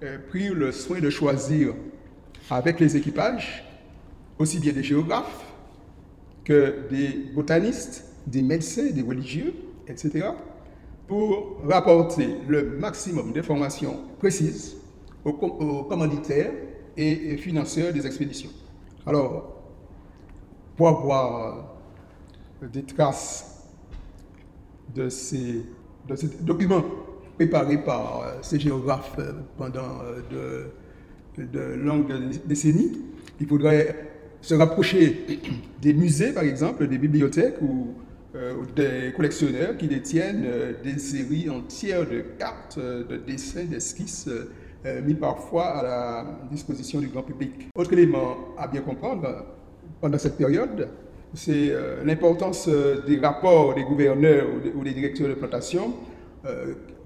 euh, 0.03 0.19
prirent 0.29 0.55
le 0.55 0.73
soin 0.73 1.01
de 1.01 1.11
choisir 1.11 1.75
avec 2.51 2.81
les 2.81 2.97
équipages 2.97 3.65
aussi 4.39 4.59
bien 4.59 4.73
des 4.73 4.83
géographes 4.83 5.45
que 6.45 6.89
des 6.91 7.31
botanistes 7.35 8.14
des 8.27 8.43
médecins, 8.43 8.91
des 8.91 9.03
religieux, 9.03 9.55
etc., 9.87 10.29
pour 11.07 11.59
rapporter 11.69 12.29
le 12.49 12.79
maximum 12.79 13.33
d'informations 13.33 13.97
précises 14.19 14.77
aux, 15.25 15.33
commanditaires 15.85 16.53
et, 16.97 17.37
financeurs 17.37 17.93
des 17.93 18.07
expéditions. 18.07 18.51
Alors, 19.07 19.63
pour 20.77 20.89
avoir 20.89 21.69
euh, 22.63 22.69
des 22.69 22.83
traces 22.85 23.69
de 24.95 25.09
ces, 25.09 25.63
documents 26.41 26.85
préparés 27.37 27.83
par 27.83 28.21
euh, 28.21 28.39
ces 28.43 28.59
géographes 28.59 29.17
euh, 29.19 29.33
pendant 29.59 30.01
de, 30.31 30.71
de 31.37 31.61
longues 31.75 32.13
décennies, 32.47 32.93
il 33.41 33.47
faudrait 33.47 33.95
se 34.45 34.55
rapprocher 34.55 35.25
des 35.81 35.95
musées, 35.95 36.33
par 36.33 36.45
exemple, 36.45 36.87
des 36.87 36.99
bibliothèques 36.99 37.61
ou 37.63 37.89
euh, 37.89 38.14
des 38.75 39.13
collectionneurs 39.15 39.77
qui 39.77 39.87
détiennent 39.87 40.45
euh, 40.47 40.73
des 40.83 40.99
séries 40.99 41.49
entières 41.49 42.09
de 42.09 42.21
cartes, 42.39 42.79
euh, 42.79 43.05
de 43.05 43.17
dessins, 43.17 43.65
d'esquisses 43.65 44.29
mis 45.07 45.15
parfois 45.15 45.79
à 45.79 45.83
la 45.83 46.27
disposition 46.51 47.01
du 47.01 47.07
grand 47.07 47.23
public. 47.23 47.71
Autre 47.75 47.95
élément 47.95 48.37
à 48.59 48.69
bien 48.69 48.83
comprendre 48.83 49.47
pendant 49.99 50.19
cette 50.19 50.37
période, 50.37 50.89
c'est 51.33 51.73
l'importance 52.05 52.69
des 52.69 53.19
rapports 53.19 53.75
des 53.75 53.85
gouverneurs 53.85 54.47
ou 54.77 54.85
des, 54.85 54.93
directeurs 54.93 55.29
de 55.29 55.33
plantation, 55.33 55.95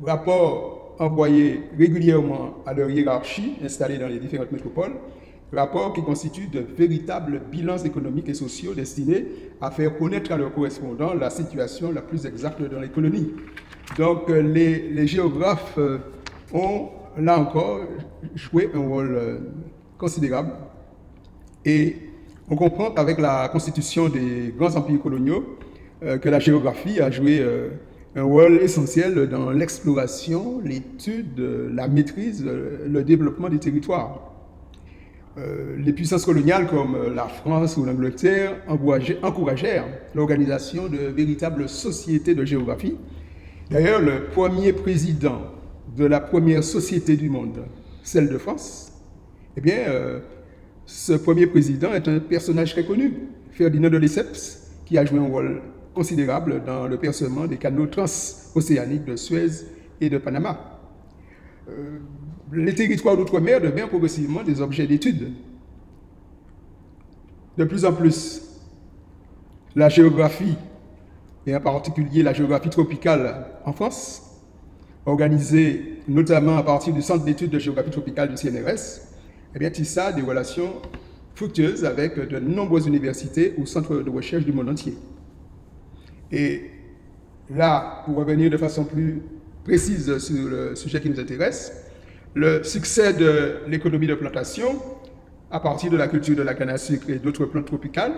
rapports 0.03 0.97
envoyés 0.99 1.61
régulièrement 1.79 2.57
à 2.67 2.75
leur 2.75 2.91
hiérarchie 2.91 3.57
installée 3.65 3.99
dans 3.99 4.09
les 4.09 4.19
différentes 4.19 4.51
métropoles, 4.51 4.97
rapports 5.53 5.93
qui 5.93 6.03
constituent 6.03 6.49
de 6.49 6.61
véritables 6.61 7.41
bilans 7.51 7.79
économiques 7.79 8.29
et 8.29 8.35
sociaux 8.35 8.75
destinés 8.75 9.27
à 9.61 9.71
faire 9.71 9.97
connaître 9.97 10.33
à 10.33 10.37
leurs 10.37 10.53
correspondants 10.53 11.15
la 11.15 11.31
situation 11.31 11.93
la 11.93 12.03
plus 12.03 12.27
exacte 12.27 12.61
dans 12.63 12.81
les 12.81 12.89
colonies. 12.89 13.33
Donc 13.97 14.29
euh, 14.29 14.43
les, 14.43 15.07
géographes 15.07 15.79
euh, 15.79 15.99
ont, 16.53 16.89
là 17.17 17.39
encore, 17.39 17.81
joué 18.35 18.71
un 18.75 18.81
rôle 18.81 19.15
euh, 19.15 19.39
considérable. 19.97 20.53
Et 21.65 21.97
on 22.51 22.57
comprend 22.57 22.91
qu'avec 22.91 23.19
la 23.19 23.49
constitution 23.49 24.09
des 24.09 24.55
grands 24.57 24.77
empires 24.77 25.03
coloniaux, 25.03 25.59
que 26.01 26.29
la 26.29 26.39
géographie 26.39 27.01
a 27.01 27.11
joué 27.11 27.45
un 28.15 28.23
rôle 28.23 28.59
essentiel 28.63 29.29
dans 29.29 29.51
l'exploration, 29.51 30.61
l'étude, 30.65 31.39
la 31.75 31.89
maîtrise, 31.89 32.47
le 32.47 33.03
développement 33.03 33.51
des 33.51 33.59
territoires. 33.59 34.28
Euh, 35.39 35.77
les 35.79 35.93
puissances 35.93 36.25
coloniales 36.25 36.67
comme 36.67 36.97
la 37.15 37.29
France 37.29 37.77
ou 37.77 37.85
l'Angleterre 37.85 38.57
encouragèrent 38.67 39.87
l'organisation 40.15 40.89
de 40.89 40.97
véritables 40.97 41.69
sociétés 41.69 42.35
de 42.35 42.45
géographie. 42.45 42.97
D'ailleurs, 43.71 44.01
le 44.01 44.25
premier 44.33 44.73
président 44.73 45.43
de 45.97 46.05
la 46.07 46.21
première 46.21 46.65
société 46.65 47.17
du 47.17 47.29
monde, 47.31 47.59
celle 48.03 48.29
de 48.29 48.39
France, 48.39 48.93
eh 49.57 49.61
bien, 49.61 49.79
euh, 49.89 50.21
ce 50.87 51.13
premier 51.13 51.47
président 51.47 51.93
est 51.93 52.09
un 52.09 52.19
personnage 52.19 52.73
très 52.73 52.85
connu, 52.85 53.13
Ferdinand 53.53 53.91
de 53.91 53.99
Lesseps, 53.99 54.73
qui 54.87 54.99
a 54.99 55.05
joué 55.05 55.19
un 55.19 55.27
rôle 55.27 55.61
considérable 55.95 56.63
dans 56.65 56.87
le 56.89 56.97
percement 56.97 57.47
des 57.47 57.59
canaux 57.59 57.87
transocéaniques 57.87 59.05
de 59.05 59.17
Suez 59.17 59.67
et 60.01 60.09
de 60.09 60.19
Panama. 60.19 60.81
Euh, 61.69 61.99
les 62.53 62.75
territoires 62.75 63.17
d'outre-mer 63.17 63.61
deviennent 63.61 63.89
progressivement 63.89 64.43
des 64.43 64.61
objets 64.61 64.87
d'étude. 64.87 65.33
De 67.57 67.65
plus 67.65 67.85
en 67.85 67.93
plus, 67.93 68.43
la 69.75 69.89
géographie, 69.89 70.55
et 71.47 71.55
en 71.55 71.61
particulier 71.61 72.23
la 72.23 72.33
géographie 72.33 72.71
tropicale 72.71 73.47
en 73.65 73.73
France, 73.73 74.23
organisée 75.07 76.01
notamment 76.07 76.57
à 76.57 76.63
partir 76.63 76.93
du 76.93 77.03
Centre 77.03 77.25
d'études 77.25 77.51
de 77.51 77.59
géographie 77.59 77.91
tropicale 77.91 78.29
du 78.29 78.37
CNRS, 78.37 79.01
eh 79.55 79.59
bien, 79.59 79.71
tissa 79.71 80.13
des 80.13 80.23
relations 80.23 80.75
fructueuses 81.35 81.85
avec 81.85 82.19
de 82.19 82.39
nombreuses 82.39 82.87
universités 82.87 83.55
ou 83.59 83.67
centres 83.67 83.97
de 83.97 84.11
recherche 84.11 84.45
du 84.45 84.53
monde 84.53 84.69
entier. 84.69 84.95
Et 86.31 86.71
là, 87.51 88.03
pour 88.05 88.17
revenir 88.17 88.51
de 88.51 88.57
façon 88.57 88.85
plus 88.85 89.23
précise 89.65 90.19
sur 90.19 90.49
le 90.49 90.75
sujet 90.77 91.01
qui 91.01 91.09
nous 91.09 91.21
intéresse, 91.21 91.88
le 92.39 92.63
succès 92.63 93.15
de 93.15 93.57
l'économie 93.67 94.07
de 94.07 94.15
plantation, 94.15 94.81
à 95.51 95.59
partir 95.59 95.91
de 95.91 95.97
la 95.97 96.07
culture 96.07 96.37
de 96.37 96.43
la 96.43 96.55
canne 96.55 96.69
à 96.71 96.79
sucre 96.79 97.11
et 97.11 97.19
d'autres 97.19 97.47
plantes 97.47 97.67
tropicales, 97.67 98.13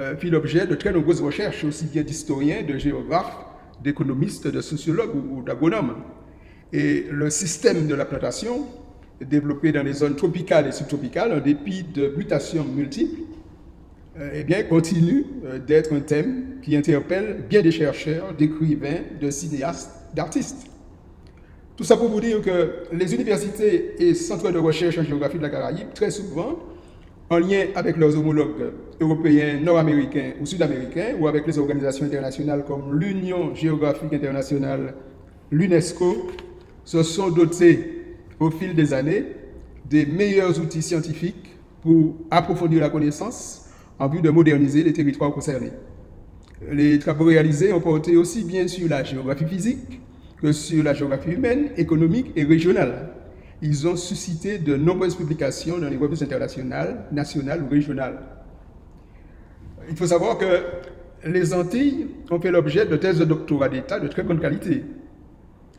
euh, 0.00 0.16
fit 0.16 0.30
l'objet 0.30 0.66
de 0.66 0.74
très 0.74 0.92
nombreuses 0.92 1.22
recherches, 1.22 1.62
aussi 1.62 1.84
bien 1.86 2.02
d'historiens, 2.02 2.64
de 2.64 2.76
géographes, 2.76 3.36
d'économistes, 3.80 4.48
de 4.48 4.60
sociologues 4.60 5.14
ou, 5.14 5.42
d'agronomes. 5.42 5.94
Et 6.72 7.06
le 7.08 7.30
système 7.30 7.86
de 7.86 7.94
la 7.94 8.04
plantation, 8.04 8.66
développé 9.20 9.70
dans 9.70 9.84
les 9.84 9.92
zones 9.92 10.16
tropicales 10.16 10.66
et 10.66 10.72
subtropicales, 10.72 11.32
en 11.32 11.40
dépit 11.40 11.84
de 11.84 12.12
mutations 12.16 12.64
multiples, 12.64 13.20
euh, 14.18 14.30
eh 14.34 14.42
bien, 14.42 14.64
continue 14.64 15.24
euh, 15.44 15.60
d'être 15.60 15.94
un 15.94 16.00
thème 16.00 16.56
qui 16.62 16.74
interpelle 16.74 17.44
bien 17.48 17.62
des 17.62 17.70
chercheurs, 17.70 18.34
d'écrivains, 18.34 19.02
de 19.20 19.30
cinéastes, 19.30 19.92
d'artistes. 20.14 20.71
Tout 21.76 21.84
ça 21.84 21.96
pour 21.96 22.08
vous 22.08 22.20
dire 22.20 22.42
que 22.42 22.84
les 22.92 23.14
universités 23.14 23.94
et 23.98 24.14
centres 24.14 24.50
de 24.52 24.58
recherche 24.58 24.98
en 24.98 25.04
géographie 25.04 25.38
de 25.38 25.42
la 25.42 25.50
Caraïbe, 25.50 25.88
très 25.94 26.10
souvent, 26.10 26.58
en 27.30 27.38
lien 27.38 27.66
avec 27.74 27.96
leurs 27.96 28.16
homologues 28.16 28.72
européens, 29.00 29.58
nord-américains 29.60 30.32
ou 30.40 30.44
sud-américains, 30.44 31.14
ou 31.18 31.26
avec 31.28 31.46
les 31.46 31.58
organisations 31.58 32.04
internationales 32.04 32.64
comme 32.66 32.98
l'Union 32.98 33.54
géographique 33.54 34.12
internationale, 34.12 34.94
l'UNESCO, 35.50 36.28
se 36.84 37.02
sont 37.02 37.30
dotés 37.30 38.04
au 38.38 38.50
fil 38.50 38.74
des 38.74 38.92
années 38.92 39.24
des 39.88 40.04
meilleurs 40.04 40.58
outils 40.60 40.82
scientifiques 40.82 41.56
pour 41.82 42.16
approfondir 42.30 42.80
la 42.80 42.90
connaissance 42.90 43.66
en 43.98 44.08
vue 44.08 44.20
de 44.20 44.30
moderniser 44.30 44.82
les 44.82 44.92
territoires 44.92 45.32
concernés. 45.32 45.72
Les 46.70 46.98
travaux 46.98 47.24
réalisés 47.24 47.72
ont 47.72 47.80
porté 47.80 48.16
aussi 48.16 48.44
bien 48.44 48.68
sur 48.68 48.88
la 48.88 49.04
géographie 49.04 49.46
physique, 49.46 50.00
que 50.42 50.52
sur 50.52 50.82
la 50.82 50.92
géographie 50.92 51.30
humaine, 51.30 51.70
économique 51.76 52.32
et 52.34 52.42
régionale. 52.42 53.10
Ils 53.62 53.86
ont 53.86 53.94
suscité 53.94 54.58
de 54.58 54.76
nombreuses 54.76 55.14
publications 55.14 55.78
dans 55.78 55.88
les 55.88 55.96
revues 55.96 56.22
internationales, 56.22 57.06
nationales 57.12 57.62
ou 57.62 57.68
régionales. 57.68 58.18
Il 59.88 59.96
faut 59.96 60.06
savoir 60.06 60.36
que 60.36 60.62
les 61.24 61.54
Antilles 61.54 62.08
ont 62.28 62.40
fait 62.40 62.50
l'objet 62.50 62.86
de 62.86 62.96
thèses 62.96 63.20
de 63.20 63.24
doctorat 63.24 63.68
d'État 63.68 64.00
de 64.00 64.08
très 64.08 64.24
bonne 64.24 64.40
qualité, 64.40 64.82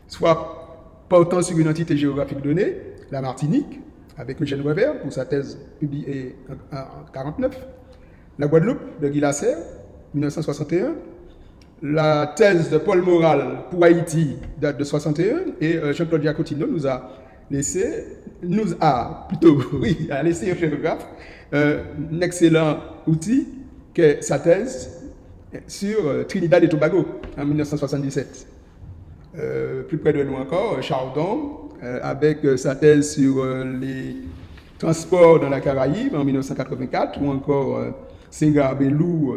soit 0.07 1.05
portant 1.09 1.41
sur 1.41 1.57
une 1.57 1.67
entité 1.67 1.97
géographique 1.97 2.41
donnée, 2.41 2.77
la 3.11 3.21
Martinique, 3.21 3.81
avec 4.17 4.39
Michel 4.39 4.61
Weber 4.61 5.01
pour 5.01 5.11
sa 5.11 5.25
thèse 5.25 5.59
publiée 5.79 6.35
en 6.49 6.53
1949, 6.53 7.67
la 8.39 8.47
Guadeloupe 8.47 8.99
de 9.01 9.09
Guy 9.09 9.19
Lasserre, 9.19 9.57
1961, 10.13 10.95
la 11.83 12.27
thèse 12.27 12.69
de 12.69 12.77
Paul 12.77 13.01
Moral 13.01 13.57
pour 13.69 13.83
Haïti 13.83 14.37
date 14.59 14.77
de 14.77 14.85
61 14.85 15.35
et 15.59 15.75
euh, 15.75 15.93
Jean-Claude 15.93 16.21
Giacotino 16.21 16.65
nous 16.65 16.87
a 16.87 17.11
laissé, 17.51 18.05
nous 18.41 18.73
a 18.79 19.27
plutôt, 19.27 19.59
oui, 19.73 20.07
a 20.09 20.23
laissé 20.23 20.49
un 20.49 20.55
géographe 20.55 21.05
euh, 21.53 21.83
un 22.11 22.21
excellent 22.21 22.77
outil 23.05 23.47
que 23.93 24.21
sa 24.21 24.39
thèse 24.39 25.03
sur 25.67 26.07
euh, 26.07 26.23
Trinidad 26.23 26.63
et 26.63 26.69
Tobago 26.69 27.05
en 27.37 27.45
1977. 27.45 28.47
plus 29.89 29.97
près 29.97 30.13
de 30.13 30.23
nous 30.23 30.35
encore, 30.35 30.81
Chardon, 30.81 31.69
avec 32.01 32.39
sa 32.55 32.75
thèse 32.75 33.13
sur 33.15 33.43
les 33.45 34.15
transports 34.77 35.39
dans 35.41 35.49
la 35.49 35.59
Caraïbe 35.59 36.15
en 36.15 36.23
1984, 36.23 37.19
ou 37.21 37.29
encore 37.29 37.81
Sengar 38.29 38.77
Belou, 38.77 39.35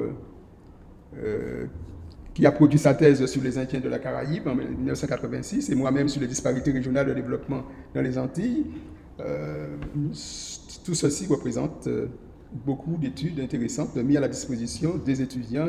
qui 2.37 2.45
a 2.45 2.53
produit 2.53 2.79
sa 2.79 2.93
thèse 2.93 3.25
sur 3.25 3.43
les 3.43 3.57
Indiens 3.57 3.81
de 3.81 3.89
la 3.89 3.99
Caraïbe 3.99 4.47
en 4.47 4.55
1986, 4.55 5.71
et 5.71 5.75
moi-même 5.75 6.07
sur 6.07 6.21
les 6.21 6.27
disparités 6.27 6.71
régionales 6.71 7.07
de 7.07 7.15
développement 7.15 7.63
dans 7.95 8.03
les 8.03 8.19
Antilles. 8.19 8.67
Euh, 9.21 9.69
tout 10.85 10.93
ceci 10.93 11.27
représente 11.29 11.87
euh, 11.87 12.09
beaucoup 12.53 12.99
d'études 12.99 13.41
intéressantes 13.41 13.97
mises 13.97 14.19
à 14.19 14.21
la 14.21 14.29
disposition 14.29 14.99
des 15.03 15.23
étudiants, 15.23 15.69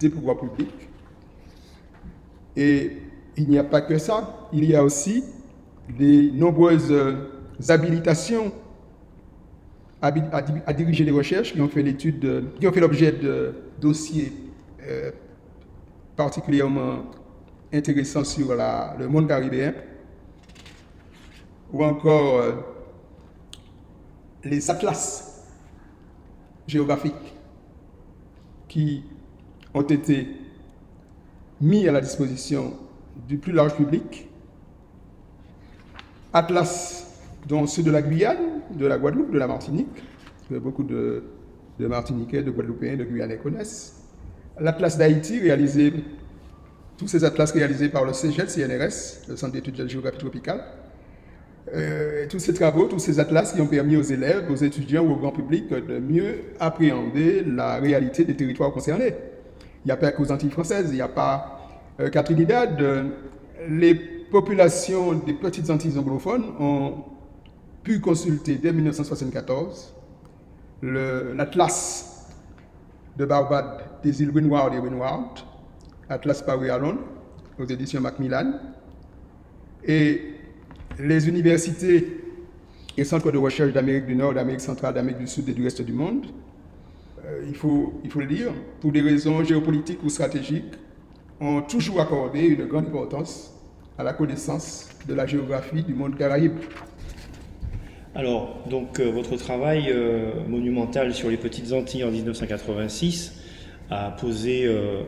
des 0.00 0.08
pouvoirs 0.08 0.36
publics. 0.40 0.88
Et 2.56 2.90
il 3.36 3.48
n'y 3.48 3.58
a 3.58 3.64
pas 3.64 3.80
que 3.80 3.96
ça, 3.96 4.48
il 4.52 4.64
y 4.64 4.74
a 4.74 4.82
aussi 4.82 5.22
des 5.96 6.32
nombreuses 6.32 6.90
euh, 6.90 7.28
habilitations 7.68 8.50
à, 10.02 10.10
diriger 10.72 11.04
des 11.04 11.12
recherches 11.12 11.52
qui 11.52 11.60
ont 11.60 11.68
fait 11.68 11.84
l'étude, 11.84 12.46
qui 12.58 12.66
ont 12.66 12.72
fait 12.72 12.80
l'objet 12.80 13.12
de 13.12 13.54
dossiers 13.80 14.32
particulièrement 16.20 17.04
intéressant 17.72 18.24
sur 18.24 18.54
le 18.54 19.08
monde 19.08 19.26
caribéen, 19.26 19.72
ou 21.72 21.82
encore 21.82 22.36
euh, 22.36 22.52
les 24.44 24.70
atlas 24.70 25.46
géographiques 26.66 27.34
qui 28.68 29.02
ont 29.72 29.80
été 29.80 30.28
mis 31.58 31.88
à 31.88 31.92
la 31.92 32.02
disposition 32.02 32.74
du 33.26 33.38
plus 33.38 33.52
large 33.52 33.74
public. 33.74 34.28
Atlas, 36.34 37.18
dont 37.48 37.66
ceux 37.66 37.82
de 37.82 37.90
la 37.90 38.02
Guyane, 38.02 38.60
de 38.72 38.84
la 38.86 38.98
Guadeloupe, 38.98 39.32
de 39.32 39.38
la 39.38 39.46
Martinique, 39.46 40.02
que 40.50 40.58
beaucoup 40.58 40.82
de, 40.84 41.24
de 41.78 41.86
Martiniquais, 41.86 42.42
de 42.42 42.50
Guadeloupéens, 42.50 42.98
de 42.98 43.04
Guyanais 43.04 43.38
connaissent 43.38 43.99
l'Atlas 44.60 44.96
d'Haïti, 44.98 45.40
réalisé, 45.40 45.92
tous 46.98 47.08
ces 47.08 47.24
atlas 47.24 47.50
réalisés 47.52 47.88
par 47.88 48.04
le 48.04 48.12
CGL, 48.12 48.48
CNRS, 48.48 49.28
le 49.28 49.36
Centre 49.36 49.52
d'études 49.52 49.76
de 49.76 49.82
la 49.84 49.88
géographie 49.88 50.18
tropicale, 50.18 50.62
euh, 51.74 52.26
tous 52.28 52.38
ces 52.38 52.52
travaux, 52.52 52.86
tous 52.86 52.98
ces 52.98 53.20
atlas 53.20 53.52
qui 53.52 53.60
ont 53.60 53.66
permis 53.66 53.96
aux 53.96 54.02
élèves, 54.02 54.50
aux 54.50 54.56
étudiants 54.56 55.04
ou 55.04 55.12
au 55.12 55.16
grand 55.16 55.32
public 55.32 55.68
de 55.70 55.98
mieux 55.98 56.40
appréhender 56.58 57.42
la 57.44 57.76
réalité 57.76 58.24
des 58.24 58.36
territoires 58.36 58.72
concernés. 58.72 59.14
Il 59.84 59.88
n'y 59.88 59.92
a 59.92 59.96
pas 59.96 60.12
qu'aux 60.12 60.30
Antilles 60.30 60.50
françaises, 60.50 60.88
il 60.90 60.96
n'y 60.96 61.00
a 61.00 61.08
pas 61.08 61.60
euh, 62.00 62.10
qu'à 62.10 62.22
Trinidad. 62.22 62.82
les 63.68 63.94
populations 63.94 65.12
des 65.14 65.32
petites 65.32 65.70
Antilles 65.70 65.98
anglophones 65.98 66.44
ont 66.60 66.94
pu 67.82 68.00
consulter 68.00 68.56
dès 68.56 68.72
1974 68.72 69.94
l'atlas 70.82 72.28
de 73.16 73.24
Barbade 73.24 73.89
des 74.02 74.22
îles 74.22 74.30
Windward 74.30 74.74
et 74.74 74.78
Windward, 74.78 75.40
Atlas 76.08 76.42
Power 76.42 76.70
Alone, 76.70 76.98
aux 77.58 77.66
éditions 77.66 78.00
Macmillan. 78.00 78.54
Et 79.84 80.22
les 80.98 81.28
universités 81.28 82.20
et 82.96 83.04
centres 83.04 83.30
de 83.30 83.38
recherche 83.38 83.72
d'Amérique 83.72 84.06
du 84.06 84.16
Nord, 84.16 84.34
d'Amérique 84.34 84.60
centrale, 84.60 84.94
d'Amérique 84.94 85.20
du 85.20 85.26
Sud 85.26 85.48
et 85.48 85.52
du 85.52 85.62
reste 85.62 85.82
du 85.82 85.92
monde, 85.92 86.26
euh, 87.24 87.44
il, 87.48 87.54
faut, 87.54 88.00
il 88.04 88.10
faut 88.10 88.20
le 88.20 88.26
dire, 88.26 88.52
pour 88.80 88.92
des 88.92 89.00
raisons 89.00 89.42
géopolitiques 89.44 90.02
ou 90.02 90.08
stratégiques, 90.08 90.74
ont 91.40 91.62
toujours 91.62 92.00
accordé 92.00 92.40
une 92.40 92.66
grande 92.66 92.86
importance 92.86 93.54
à 93.98 94.02
la 94.02 94.12
connaissance 94.12 94.88
de 95.06 95.14
la 95.14 95.26
géographie 95.26 95.82
du 95.82 95.94
monde 95.94 96.16
caraïbe. 96.16 96.58
Alors, 98.14 98.58
donc, 98.68 98.98
euh, 98.98 99.10
votre 99.10 99.36
travail 99.36 99.86
euh, 99.88 100.32
monumental 100.48 101.14
sur 101.14 101.30
les 101.30 101.36
Petites 101.36 101.72
Antilles 101.72 102.04
en 102.04 102.10
1986 102.10 103.39
a 103.90 104.10
posé 104.10 104.66
euh, 104.66 105.02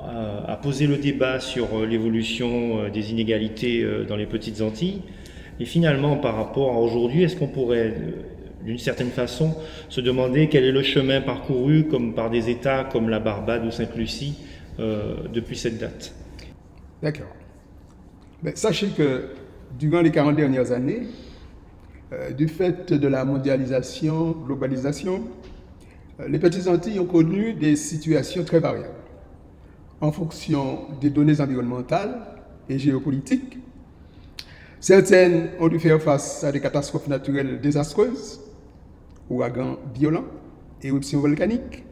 a 0.00 0.56
posé 0.56 0.86
le 0.86 0.96
débat 0.96 1.40
sur 1.40 1.84
l'évolution 1.84 2.88
des 2.88 3.10
inégalités 3.10 3.84
dans 4.08 4.14
les 4.14 4.26
petites 4.26 4.60
Antilles. 4.60 5.02
Et 5.58 5.64
finalement, 5.64 6.16
par 6.16 6.36
rapport 6.36 6.72
à 6.72 6.78
aujourd'hui, 6.78 7.24
est-ce 7.24 7.34
qu'on 7.34 7.48
pourrait, 7.48 7.94
d'une 8.64 8.78
certaine 8.78 9.10
façon, 9.10 9.56
se 9.88 10.00
demander 10.00 10.48
quel 10.48 10.62
est 10.62 10.72
le 10.72 10.84
chemin 10.84 11.20
parcouru 11.20 11.88
comme 11.88 12.14
par 12.14 12.30
des 12.30 12.48
États 12.48 12.84
comme 12.84 13.08
la 13.08 13.18
Barbade 13.18 13.66
ou 13.66 13.72
Sainte-Lucie 13.72 14.38
depuis 14.78 15.56
cette 15.56 15.78
date? 15.78 16.14
D'accord. 17.02 17.34
Ben, 18.40 18.54
sachez 18.54 18.88
que 18.96 19.30
durant 19.78 20.00
les 20.00 20.12
40 20.12 20.36
dernières 20.36 20.70
années, 20.70 21.02
euh, 22.12 22.30
du 22.30 22.48
fait 22.48 22.92
de 22.92 23.08
la 23.08 23.24
mondialisation, 23.24 24.30
globalisation, 24.30 25.16
euh, 25.16 25.47
les 26.26 26.38
Petites 26.38 26.66
Antilles 26.66 26.98
ont 26.98 27.06
connu 27.06 27.52
des 27.54 27.76
situations 27.76 28.44
très 28.44 28.58
variables 28.58 28.94
en 30.00 30.10
fonction 30.12 30.80
des 31.00 31.10
données 31.10 31.40
environnementales 31.40 32.20
et 32.68 32.78
géopolitiques. 32.78 33.58
Certaines 34.80 35.50
ont 35.58 35.68
dû 35.68 35.78
faire 35.78 36.00
face 36.00 36.44
à 36.44 36.52
des 36.52 36.60
catastrophes 36.60 37.08
naturelles 37.08 37.60
désastreuses, 37.60 38.40
ouragans 39.28 39.76
violents, 39.94 40.24
éruptions 40.82 41.20
volcaniques, 41.20 41.84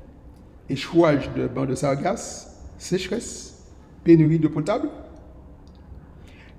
échouage 0.69 1.31
de 1.35 1.49
bancs 1.49 1.69
de 1.69 1.75
sargasses, 1.75 2.63
sécheresse, 2.79 3.65
pénurie 4.05 4.39
de 4.39 4.49
potable. 4.49 4.89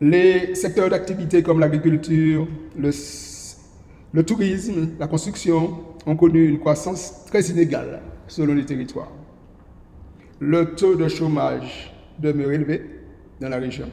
Les 0.01 0.53
secteurs 0.56 0.89
d'activité 0.89 1.43
comme 1.43 1.60
l'agriculture, 1.60 2.47
le 2.77 4.23
tourisme, 4.23 4.89
la 4.99 5.08
construction 5.08 5.80
ont 6.08 6.15
connu 6.15 6.48
une 6.48 6.60
croissance 6.60 7.26
très 7.26 7.41
inégale 7.50 8.02
selon 8.28 8.56
les 8.56 8.65
territoires. 8.65 9.12
Le 10.39 10.74
taux 10.74 10.96
de 10.96 11.08
chômage 11.08 11.93
demeure 12.17 12.52
élevé 12.52 12.82
dans 13.41 13.50
la 13.50 13.58
région. 13.58 13.89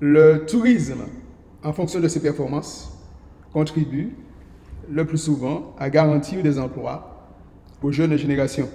Le 0.00 0.44
tourisme, 0.46 1.04
en 1.62 1.72
fonction 1.72 2.00
de 2.00 2.08
ses 2.08 2.20
performances, 2.20 2.92
contribue 3.52 4.10
le 4.90 5.04
plus 5.04 5.18
souvent 5.18 5.74
à 5.78 5.90
garantir 5.90 6.42
des 6.42 6.58
emplois 6.58 7.28
aux 7.82 7.92
jeunes 7.92 8.16
générations. 8.16 8.68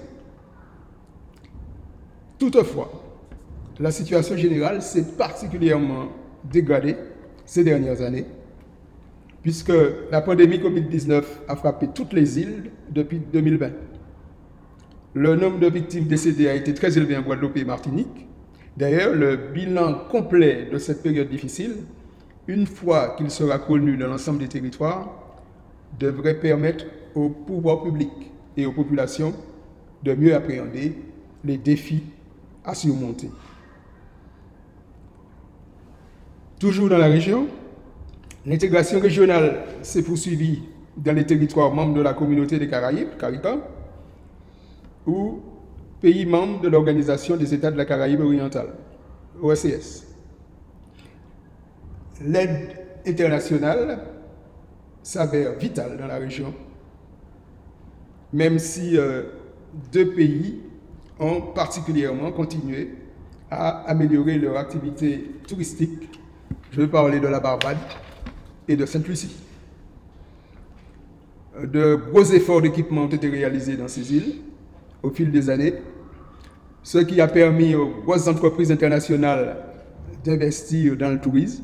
Toutefois, 2.37 2.91
la 3.79 3.91
situation 3.91 4.35
générale 4.37 4.81
s'est 4.81 5.15
particulièrement 5.17 6.07
dégradée 6.43 6.95
ces 7.45 7.63
dernières 7.63 8.01
années 8.01 8.25
puisque 9.41 9.73
la 10.11 10.21
pandémie 10.21 10.57
Covid-19 10.59 11.23
a 11.47 11.55
frappé 11.55 11.87
toutes 11.93 12.13
les 12.13 12.39
îles 12.39 12.71
depuis 12.89 13.19
2020. 13.19 13.71
Le 15.13 15.35
nombre 15.35 15.59
de 15.59 15.67
victimes 15.67 16.05
décédées 16.05 16.47
a 16.47 16.53
été 16.53 16.73
très 16.73 16.97
élevé 16.97 17.17
en 17.17 17.21
Guadeloupe 17.21 17.57
et 17.57 17.65
Martinique. 17.65 18.27
D'ailleurs, 18.77 19.13
le 19.13 19.35
bilan 19.35 20.05
complet 20.09 20.69
de 20.71 20.77
cette 20.77 21.03
période 21.03 21.27
difficile, 21.27 21.77
une 22.47 22.65
fois 22.65 23.15
qu'il 23.17 23.29
sera 23.29 23.59
connu 23.59 23.97
dans 23.97 24.07
l'ensemble 24.07 24.39
des 24.39 24.47
territoires, 24.47 25.09
devrait 25.99 26.39
permettre 26.39 26.85
au 27.15 27.29
pouvoir 27.29 27.83
public 27.83 28.09
et 28.55 28.65
aux 28.65 28.71
populations 28.71 29.33
de 30.03 30.13
mieux 30.13 30.33
appréhender 30.33 30.95
les 31.43 31.57
défis 31.57 32.03
à 32.63 32.73
surmonter. 32.73 33.29
Toujours 36.59 36.89
dans 36.89 36.97
la 36.97 37.07
région, 37.07 37.47
L'intégration 38.45 38.99
régionale 38.99 39.63
s'est 39.83 40.01
poursuivie 40.01 40.63
dans 40.97 41.13
les 41.13 41.25
territoires 41.25 41.73
membres 41.73 41.93
de 41.93 42.01
la 42.01 42.13
communauté 42.13 42.57
des 42.57 42.67
Caraïbes, 42.67 43.15
CARICA, 43.19 43.57
ou 45.05 45.39
pays 46.01 46.25
membres 46.25 46.61
de 46.61 46.67
l'Organisation 46.67 47.37
des 47.37 47.53
États 47.53 47.69
de 47.71 47.77
la 47.77 47.85
Caraïbe 47.85 48.21
orientale, 48.21 48.73
OSCS. 49.41 50.07
L'aide 52.25 52.77
internationale 53.05 53.99
s'avère 55.03 55.53
vitale 55.57 55.97
dans 55.97 56.07
la 56.07 56.17
région, 56.17 56.53
même 58.33 58.57
si 58.57 58.97
euh, 58.97 59.23
deux 59.91 60.11
pays 60.13 60.61
ont 61.19 61.41
particulièrement 61.41 62.31
continué 62.31 62.89
à 63.51 63.81
améliorer 63.89 64.37
leur 64.37 64.57
activité 64.57 65.31
touristique. 65.47 66.09
Je 66.71 66.81
veux 66.81 66.89
parler 66.89 67.19
de 67.19 67.27
la 67.27 67.39
Barbade 67.39 67.77
de 68.75 68.85
Sainte-Lucie. 68.85 69.35
De 71.61 71.95
gros 71.95 72.23
efforts 72.23 72.61
d'équipement 72.61 73.03
ont 73.03 73.07
été 73.07 73.29
réalisés 73.29 73.75
dans 73.75 73.87
ces 73.87 74.13
îles 74.13 74.35
au 75.03 75.09
fil 75.09 75.31
des 75.31 75.49
années, 75.49 75.73
ce 76.83 76.99
qui 76.99 77.19
a 77.21 77.27
permis 77.27 77.75
aux 77.75 77.89
grosses 78.05 78.27
entreprises 78.27 78.71
internationales 78.71 79.57
d'investir 80.23 80.95
dans 80.95 81.09
le 81.09 81.19
tourisme. 81.19 81.63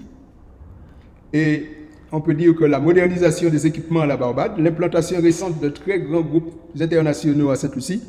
Et 1.33 1.67
on 2.11 2.21
peut 2.21 2.33
dire 2.33 2.55
que 2.55 2.63
la 2.65 2.79
modernisation 2.79 3.49
des 3.49 3.67
équipements 3.67 4.01
à 4.01 4.05
la 4.05 4.17
Barbade, 4.17 4.57
l'implantation 4.57 5.21
récente 5.21 5.59
de 5.59 5.69
très 5.69 5.99
grands 5.99 6.21
groupes 6.21 6.53
internationaux 6.79 7.49
à 7.49 7.55
Sainte-Lucie, 7.55 8.01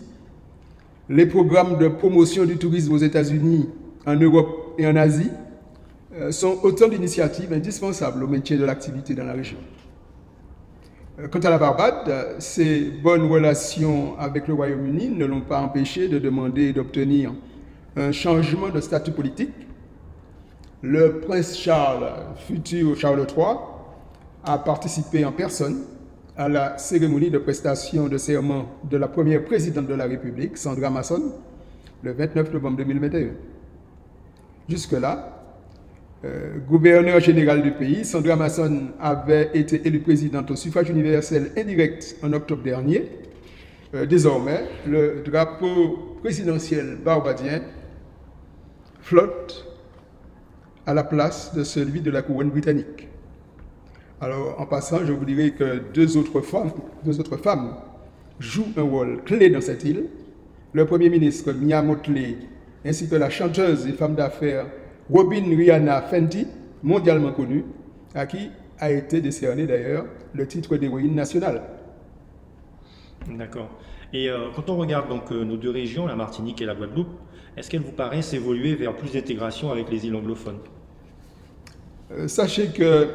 les 1.09 1.27
programmes 1.27 1.79
de 1.79 1.89
promotion 1.89 2.45
du 2.45 2.57
tourisme 2.57 2.93
aux 2.93 2.99
États-Unis, 2.99 3.69
en 4.07 4.15
Europe 4.17 4.75
et 4.79 4.87
en 4.87 4.97
Asie, 4.97 5.31
euh, 5.31 5.48
sont 6.31 6.59
autant 6.63 6.89
d'initiatives 6.89 7.53
indispensables 7.53 8.23
au 8.23 8.27
maintien 8.27 8.57
de 8.57 8.65
l'activité 8.65 9.15
dans 9.15 9.25
la 9.25 9.33
région. 9.33 9.59
Euh, 11.21 11.27
quant 11.29 11.41
à 11.41 11.51
la 11.51 11.59
Barbade, 11.59 12.37
ses 12.39 12.91
bonnes 13.03 13.29
relations 13.29 14.17
avec 14.19 14.47
le 14.47 14.55
Royaume-Uni 14.55 15.09
ne 15.11 15.27
l'ont 15.27 15.41
pas 15.41 15.61
empêché 15.61 16.09
de 16.09 16.19
demander 16.19 16.73
d'obtenir 16.73 17.33
un 17.97 18.13
changement 18.13 18.69
de 18.69 18.81
statut 18.81 19.11
politique. 19.11 19.55
Le 20.83 21.19
prince 21.21 21.59
Charles, 21.59 22.13
futur 22.47 22.97
Charles 22.97 23.27
III, 23.37 23.57
a 24.45 24.59
participé 24.59 25.25
en 25.25 25.33
personne 25.33 25.83
à 26.37 26.49
la 26.49 26.79
cérémonie 26.79 27.31
de 27.31 27.39
prestation 27.39 28.07
de 28.07 28.17
serment 28.17 28.67
de 28.89 28.97
la 28.97 29.09
première 29.09 29.45
présidente 29.45 29.89
de 29.89 29.95
la 29.95 30.05
République, 30.05 30.57
Sandra 30.57 30.89
Masson, 30.89 31.33
le 32.05 32.13
29 32.13 32.53
novembre 32.53 32.77
2021. 32.77 33.31
Jusque-là, 34.69 35.38
euh, 36.25 36.59
gouverneur 36.69 37.21
général 37.21 37.63
du 37.63 37.71
pays, 37.71 38.05
Sandra 38.05 38.35
Masson 38.35 38.89
avait 38.99 39.51
été 39.55 39.87
élue 39.87 40.01
présidente 40.01 40.51
au 40.51 40.57
suffrage 40.57 40.91
universel 40.91 41.53
indirect 41.57 42.17
en 42.25 42.33
octobre 42.33 42.63
dernier. 42.65 43.05
Euh, 43.95 44.05
désormais, 44.05 44.65
le 44.85 45.23
drapeau 45.25 46.17
présidentiel 46.21 46.99
barbadien 47.05 47.63
flotte 49.01 49.65
à 50.87 50.93
la 50.93 51.05
place 51.05 51.55
de 51.55 51.63
celui 51.63 52.01
de 52.01 52.11
la 52.11 52.23
couronne 52.23 52.51
britannique. 52.51 53.07
Alors, 54.21 54.61
en 54.61 54.67
passant, 54.67 55.07
je 55.07 55.13
vous 55.13 55.25
dirais 55.25 55.53
que 55.53 55.81
deux 55.95 56.17
autres 56.17 56.41
femmes, 56.41 56.73
deux 57.05 57.21
autres 57.21 57.37
femmes 57.37 57.77
jouent 58.41 58.73
un 58.77 58.83
rôle 58.83 59.23
clé 59.25 59.51
dans 59.51 59.61
cette 59.61 59.85
île. 59.85 60.07
Le 60.73 60.85
Premier 60.85 61.11
ministre 61.11 61.53
Mia 61.53 61.81
Motley, 61.81 62.37
ainsi 62.85 63.09
que 63.09 63.15
la 63.15 63.31
chanteuse 63.31 63.87
et 63.87 63.93
femme 63.93 64.17
d'affaires 64.17 64.67
Robin 65.11 65.45
Rihanna 65.57 66.03
Fenty, 66.03 66.47
mondialement 66.83 67.33
connue, 67.33 67.65
à 68.15 68.27
qui 68.27 68.51
a 68.79 68.91
été 68.91 69.21
décerné 69.21 69.67
d'ailleurs 69.67 70.05
le 70.35 70.47
titre 70.47 70.77
d'héroïne 70.77 71.15
nationale. 71.15 71.63
D'accord. 73.29 73.71
Et 74.13 74.29
euh, 74.31 74.49
quand 74.55 74.71
on 74.71 74.77
regarde 74.77 75.09
donc 75.09 75.31
euh, 75.33 75.45
nos 75.45 75.57
deux 75.57 75.71
régions, 75.71 76.07
la 76.07 76.17
Martinique 76.17 76.63
et 76.63 76.67
la 76.67 76.75
Guadeloupe, 76.75 77.09
est-ce 77.57 77.69
qu'elles 77.71 77.83
vous 77.83 77.93
paraissent 77.93 78.33
évoluer 78.33 78.75
vers 78.75 78.95
plus 78.95 79.13
d'intégration 79.13 79.71
avec 79.71 79.91
les 79.91 80.07
îles 80.07 80.15
anglophones? 80.15 80.59
Euh, 82.13 82.29
Sachez 82.29 82.69
que 82.69 83.09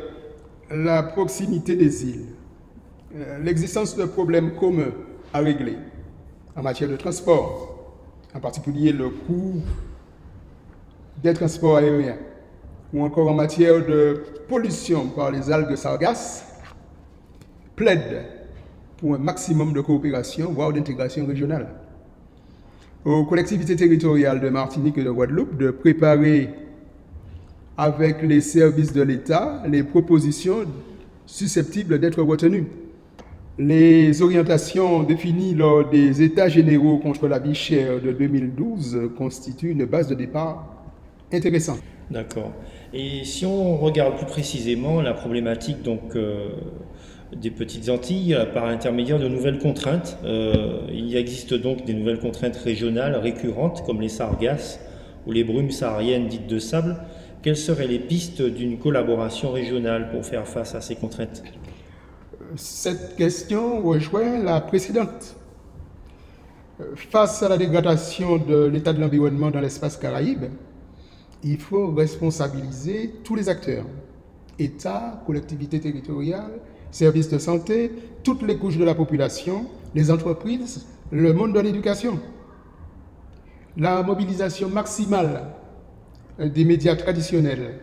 la 0.69 1.03
proximité 1.03 1.75
des 1.75 2.09
îles, 2.09 2.25
l'existence 3.43 3.95
de 3.95 4.05
problèmes 4.05 4.55
communs 4.55 4.91
à 5.33 5.39
régler 5.39 5.77
en 6.55 6.63
matière 6.63 6.89
de 6.89 6.95
transport, 6.95 7.93
en 8.33 8.39
particulier 8.39 8.91
le 8.91 9.09
coût 9.09 9.61
des 11.23 11.33
transports 11.33 11.77
aériens 11.77 12.17
ou 12.93 13.03
encore 13.03 13.29
en 13.29 13.33
matière 13.33 13.85
de 13.85 14.23
pollution 14.47 15.07
par 15.07 15.31
les 15.31 15.49
algues 15.51 15.75
sargasses 15.75 16.45
plaide 17.75 18.23
pour 18.97 19.15
un 19.15 19.17
maximum 19.17 19.73
de 19.73 19.81
coopération, 19.81 20.51
voire 20.51 20.71
d'intégration 20.71 21.25
régionale. 21.25 21.69
Aux 23.03 23.25
collectivités 23.25 23.75
territoriales 23.75 24.39
de 24.39 24.49
Martinique 24.49 24.97
et 24.97 25.03
de 25.03 25.09
Guadeloupe 25.09 25.57
de 25.57 25.71
préparer 25.71 26.49
avec 27.77 28.21
les 28.21 28.39
services 28.39 28.93
de 28.93 29.01
l'État 29.01 29.63
les 29.67 29.83
propositions 29.83 30.65
susceptibles 31.25 31.99
d'être 31.99 32.21
retenues. 32.21 32.67
Les 33.57 34.21
orientations 34.21 35.03
définies 35.03 35.55
lors 35.55 35.89
des 35.89 36.21
États 36.21 36.49
généraux 36.49 36.97
contre 36.97 37.27
la 37.27 37.39
vie 37.39 37.55
chère 37.55 38.01
de 38.01 38.11
2012 38.11 39.11
constituent 39.17 39.71
une 39.71 39.85
base 39.85 40.07
de 40.07 40.15
départ 40.15 40.72
intéressant. 41.33 41.77
D'accord. 42.11 42.51
Et 42.93 43.23
si 43.23 43.45
on 43.45 43.77
regarde 43.77 44.17
plus 44.17 44.25
précisément 44.25 45.01
la 45.01 45.13
problématique 45.13 45.81
donc, 45.81 46.15
euh, 46.15 46.49
des 47.35 47.49
petites 47.49 47.89
Antilles 47.89 48.37
par 48.53 48.67
l'intermédiaire 48.67 49.19
de 49.19 49.27
nouvelles 49.27 49.59
contraintes, 49.59 50.17
euh, 50.23 50.81
il 50.91 51.15
existe 51.15 51.53
donc 51.53 51.85
des 51.85 51.93
nouvelles 51.93 52.19
contraintes 52.19 52.57
régionales 52.57 53.15
récurrentes 53.15 53.83
comme 53.85 54.01
les 54.01 54.09
sargasses 54.09 54.79
ou 55.25 55.31
les 55.31 55.43
brumes 55.43 55.71
sahariennes 55.71 56.27
dites 56.27 56.47
de 56.47 56.59
sable. 56.59 56.97
Quelles 57.41 57.57
seraient 57.57 57.87
les 57.87 57.99
pistes 57.99 58.41
d'une 58.41 58.77
collaboration 58.77 59.51
régionale 59.51 60.09
pour 60.11 60.25
faire 60.25 60.47
face 60.47 60.75
à 60.75 60.81
ces 60.81 60.95
contraintes? 60.95 61.43
Cette 62.55 63.15
question 63.15 63.81
rejoint 63.81 64.43
la 64.43 64.61
précédente. 64.61 65.35
Face 66.95 67.41
à 67.43 67.49
la 67.49 67.57
dégradation 67.57 68.37
de 68.37 68.65
l'état 68.65 68.93
de 68.93 68.99
l'environnement 68.99 69.51
dans 69.51 69.59
l'espace 69.59 69.97
caraïbe, 69.97 70.45
il 71.43 71.59
faut 71.59 71.91
responsabiliser 71.91 73.15
tous 73.23 73.35
les 73.35 73.49
acteurs, 73.49 73.85
État, 74.59 75.21
collectivités 75.25 75.79
territoriales, 75.79 76.59
services 76.91 77.29
de 77.29 77.37
santé, 77.37 77.91
toutes 78.23 78.43
les 78.43 78.57
couches 78.57 78.77
de 78.77 78.85
la 78.85 78.95
population, 78.95 79.65
les 79.95 80.11
entreprises, 80.11 80.85
le 81.11 81.33
monde 81.33 81.53
de 81.53 81.59
l'éducation. 81.59 82.19
La 83.75 84.03
mobilisation 84.03 84.69
maximale 84.69 85.47
des 86.39 86.65
médias 86.65 86.95
traditionnels, 86.95 87.79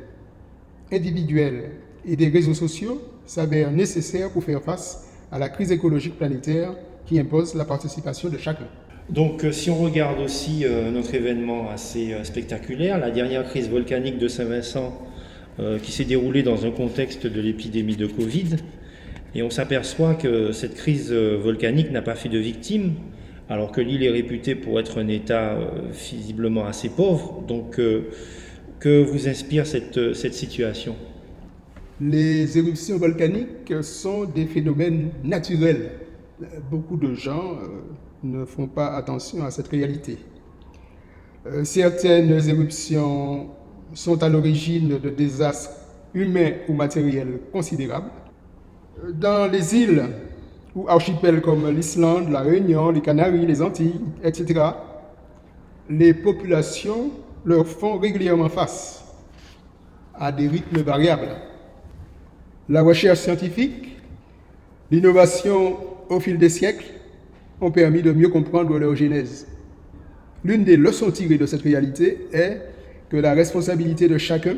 individuels 0.93 1.73
et 2.05 2.17
des 2.17 2.29
réseaux 2.29 2.55
sociaux 2.55 3.01
s'avère 3.27 3.71
nécessaire 3.71 4.31
pour 4.31 4.45
faire 4.45 4.63
face 4.63 5.09
à 5.31 5.39
la 5.39 5.49
crise 5.49 5.71
écologique 5.71 6.17
planétaire 6.17 6.75
qui 7.07 7.19
impose 7.19 7.55
la 7.55 7.65
participation 7.65 8.29
de 8.29 8.39
chacun. 8.39 8.67
Donc 9.11 9.43
euh, 9.43 9.51
si 9.51 9.71
on 9.71 9.77
regarde 9.77 10.21
aussi 10.21 10.65
euh, 10.65 10.91
notre 10.93 11.15
événement 11.15 11.69
assez 11.69 12.13
euh, 12.13 12.23
spectaculaire, 12.23 12.99
la 12.99 13.11
dernière 13.11 13.45
crise 13.45 13.69
volcanique 13.69 14.19
de 14.19 14.29
Saint-Vincent 14.29 15.07
qui 15.83 15.93
s'est 15.93 16.07
déroulée 16.07 16.43
dans 16.43 16.65
un 16.65 16.71
contexte 16.71 17.27
de 17.27 17.39
l'épidémie 17.39 17.97
de 17.97 18.07
Covid, 18.07 18.57
et 19.35 19.43
on 19.43 19.51
s'aperçoit 19.51 20.15
que 20.15 20.53
cette 20.53 20.75
crise 20.75 21.13
volcanique 21.13 21.91
n'a 21.91 22.01
pas 22.01 22.15
fait 22.15 22.31
de 22.31 22.39
victimes, 22.39 22.95
alors 23.51 23.71
que 23.71 23.83
l'île 23.83 24.03
est 24.03 24.11
réputée 24.11 24.55
pour 24.55 24.81
être 24.81 24.99
un 24.99 25.09
État 25.09 25.59
visiblement 25.93 26.65
assez 26.65 26.89
pauvre. 26.89 27.45
Donc 27.47 27.79
que 28.79 29.03
vous 29.03 29.29
inspire 29.29 29.67
cette, 29.67 30.15
cette 30.15 30.33
situation? 30.33 30.97
Les 32.01 32.57
éruptions 32.57 32.97
volcaniques 32.97 33.83
sont 33.83 34.25
des 34.25 34.47
phénomènes 34.47 35.11
naturels. 35.25 35.91
Beaucoup 36.71 36.97
de 36.97 37.13
gens 37.13 37.59
ne 38.23 38.45
font 38.45 38.67
pas 38.67 38.89
attention 38.97 39.45
à 39.45 39.51
cette 39.51 39.69
réalité. 39.69 40.19
Euh, 41.47 41.65
certaines 41.65 42.31
éruptions 42.49 43.49
sont 43.95 44.23
à 44.23 44.29
l'origine 44.29 44.99
de 44.99 45.09
désastres 45.09 45.73
humains 46.15 46.53
ou 46.69 46.75
matériels 46.75 47.41
considérables. 47.53 48.11
Dans 49.15 49.51
les 49.51 49.75
îles 49.75 50.05
ou 50.75 50.89
archipels 50.89 51.41
comme 51.41 51.69
l'Islande, 51.71 52.29
la 52.31 52.41
Réunion, 52.41 52.91
les 52.91 53.01
Canaries, 53.01 53.47
les 53.47 53.63
Antilles, 53.63 54.01
etc., 54.23 54.61
les 55.89 56.15
populations 56.15 57.11
leur 57.45 57.67
font 57.67 57.99
régulièrement 57.99 58.49
face 58.49 59.05
à 60.15 60.31
des 60.31 60.47
rythmes 60.47 60.83
variables. 60.83 61.37
La 62.69 62.83
recherche 62.83 63.21
scientifique, 63.21 63.97
l'innovation 64.91 65.79
au 66.09 66.21
fil 66.21 66.39
des 66.39 66.51
siècles 66.51 67.00
ont 67.61 67.71
permis 67.71 68.03
de 68.03 68.13
mieux 68.13 68.29
comprendre 68.29 68.79
leur 68.79 68.95
genèse. 68.97 69.47
L'une 70.45 70.65
des 70.65 70.77
leçons 70.77 71.11
tirées 71.11 71.39
de 71.39 71.47
cette 71.47 71.63
réalité 71.63 72.27
est 72.33 72.61
que 73.11 73.17
la 73.17 73.35
responsabilité 73.35 74.09
de 74.09 74.19
chacun 74.19 74.57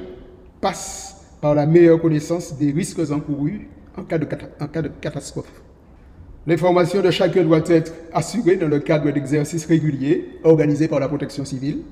passe 0.60 1.36
par 1.40 1.54
la 1.54 1.66
meilleure 1.66 2.00
connaissance 2.00 2.56
des 2.56 2.70
risques 2.70 3.10
encourus 3.10 3.68
en 3.96 4.04
cas 4.04 4.18
de, 4.18 4.26
en 4.60 4.66
cas 4.68 4.82
de 4.82 4.90
catastrophe. 5.00 5.62
L'information 6.46 7.02
de 7.02 7.10
chacun 7.10 7.44
doit 7.44 7.62
être 7.66 7.92
assurée 8.12 8.56
dans 8.56 8.68
le 8.68 8.80
cadre 8.80 9.10
d'exercices 9.10 9.66
réguliers 9.66 10.38
organisés 10.44 10.88
par 10.88 11.00
la 11.00 11.08
protection 11.08 11.44
civile, 11.44 11.82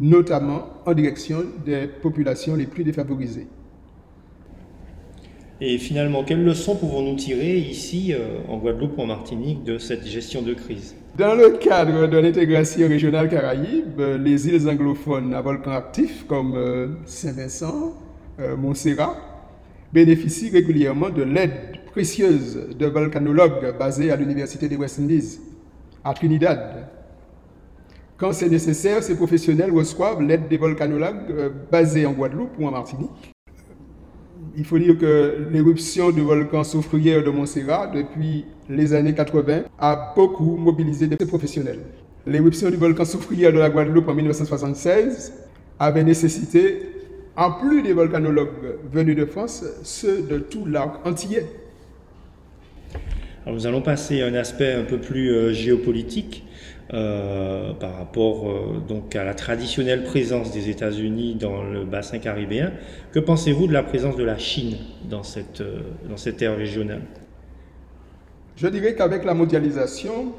notamment 0.00 0.66
en 0.84 0.92
direction 0.92 1.44
des 1.64 1.86
populations 1.86 2.56
les 2.56 2.66
plus 2.66 2.84
défavorisées. 2.84 3.46
Et 5.58 5.78
finalement, 5.78 6.22
quelles 6.22 6.44
leçons 6.44 6.76
pouvons-nous 6.76 7.16
tirer 7.16 7.56
ici, 7.56 8.12
euh, 8.12 8.40
en 8.48 8.58
Guadeloupe 8.58 8.98
ou 8.98 9.02
en 9.02 9.06
Martinique, 9.06 9.64
de 9.64 9.78
cette 9.78 10.06
gestion 10.06 10.42
de 10.42 10.52
crise? 10.52 10.94
Dans 11.16 11.34
le 11.34 11.56
cadre 11.56 12.06
de 12.08 12.18
l'intégration 12.18 12.86
régionale 12.86 13.30
Caraïbe, 13.30 14.02
les 14.20 14.48
îles 14.48 14.68
anglophones 14.68 15.32
à 15.32 15.40
volcans 15.40 15.72
actifs 15.72 16.26
comme 16.28 16.54
euh, 16.56 16.88
Saint-Vincent, 17.06 17.94
euh, 18.38 18.54
Montserrat, 18.54 19.16
bénéficient 19.94 20.50
régulièrement 20.50 21.08
de 21.08 21.22
l'aide 21.22 21.80
précieuse 21.90 22.76
de 22.78 22.86
volcanologues 22.86 23.78
basés 23.78 24.10
à 24.10 24.16
l'Université 24.16 24.68
des 24.68 24.76
West 24.76 24.98
Indies, 25.00 25.38
à 26.04 26.12
Trinidad. 26.12 26.88
Quand 28.18 28.32
c'est 28.32 28.50
nécessaire, 28.50 29.02
ces 29.02 29.16
professionnels 29.16 29.72
reçoivent 29.72 30.20
l'aide 30.20 30.48
des 30.48 30.58
volcanologues 30.58 31.52
basés 31.72 32.04
en 32.04 32.12
Guadeloupe 32.12 32.58
ou 32.58 32.66
en 32.66 32.72
Martinique 32.72 33.35
il 34.56 34.64
faut 34.64 34.78
dire 34.78 34.96
que 34.96 35.48
l'éruption 35.52 36.10
du 36.10 36.22
volcan 36.22 36.64
soufrière 36.64 37.22
de 37.22 37.30
Montserrat 37.30 37.88
depuis 37.88 38.46
les 38.70 38.94
années 38.94 39.14
80 39.14 39.64
a 39.78 40.14
beaucoup 40.16 40.56
mobilisé 40.56 41.06
des 41.06 41.26
professionnels. 41.26 41.80
L'éruption 42.26 42.70
du 42.70 42.76
volcan 42.76 43.04
soufrière 43.04 43.52
de 43.52 43.58
la 43.58 43.68
Guadeloupe 43.68 44.08
en 44.08 44.14
1976 44.14 45.32
avait 45.78 46.02
nécessité, 46.02 46.88
en 47.36 47.52
plus 47.52 47.82
des 47.82 47.92
volcanologues 47.92 48.78
venus 48.90 49.16
de 49.16 49.26
France, 49.26 49.62
ceux 49.82 50.22
de 50.22 50.38
tout 50.38 50.64
l'arc 50.64 51.06
entier. 51.06 51.42
nous 53.46 53.66
allons 53.66 53.82
passer 53.82 54.22
à 54.22 54.26
un 54.26 54.34
aspect 54.34 54.72
un 54.72 54.84
peu 54.84 54.98
plus 54.98 55.30
euh, 55.30 55.52
géopolitique. 55.52 56.45
Euh, 56.94 57.72
par 57.72 57.96
rapport 57.96 58.48
euh, 58.48 58.78
donc 58.78 59.16
à 59.16 59.24
la 59.24 59.34
traditionnelle 59.34 60.04
présence 60.04 60.52
des 60.52 60.70
États-Unis 60.70 61.34
dans 61.34 61.64
le 61.64 61.84
bassin 61.84 62.20
caribéen. 62.20 62.70
Que 63.10 63.18
pensez-vous 63.18 63.66
de 63.66 63.72
la 63.72 63.82
présence 63.82 64.14
de 64.14 64.22
la 64.22 64.38
Chine 64.38 64.76
dans 65.10 65.24
cette, 65.24 65.62
euh, 65.62 65.80
dans 66.08 66.16
cette 66.16 66.40
ère 66.42 66.56
régionale? 66.56 67.02
Je 68.54 68.68
dirais 68.68 68.94
qu'avec 68.94 69.24
la 69.24 69.34
mondialisation, 69.34 70.32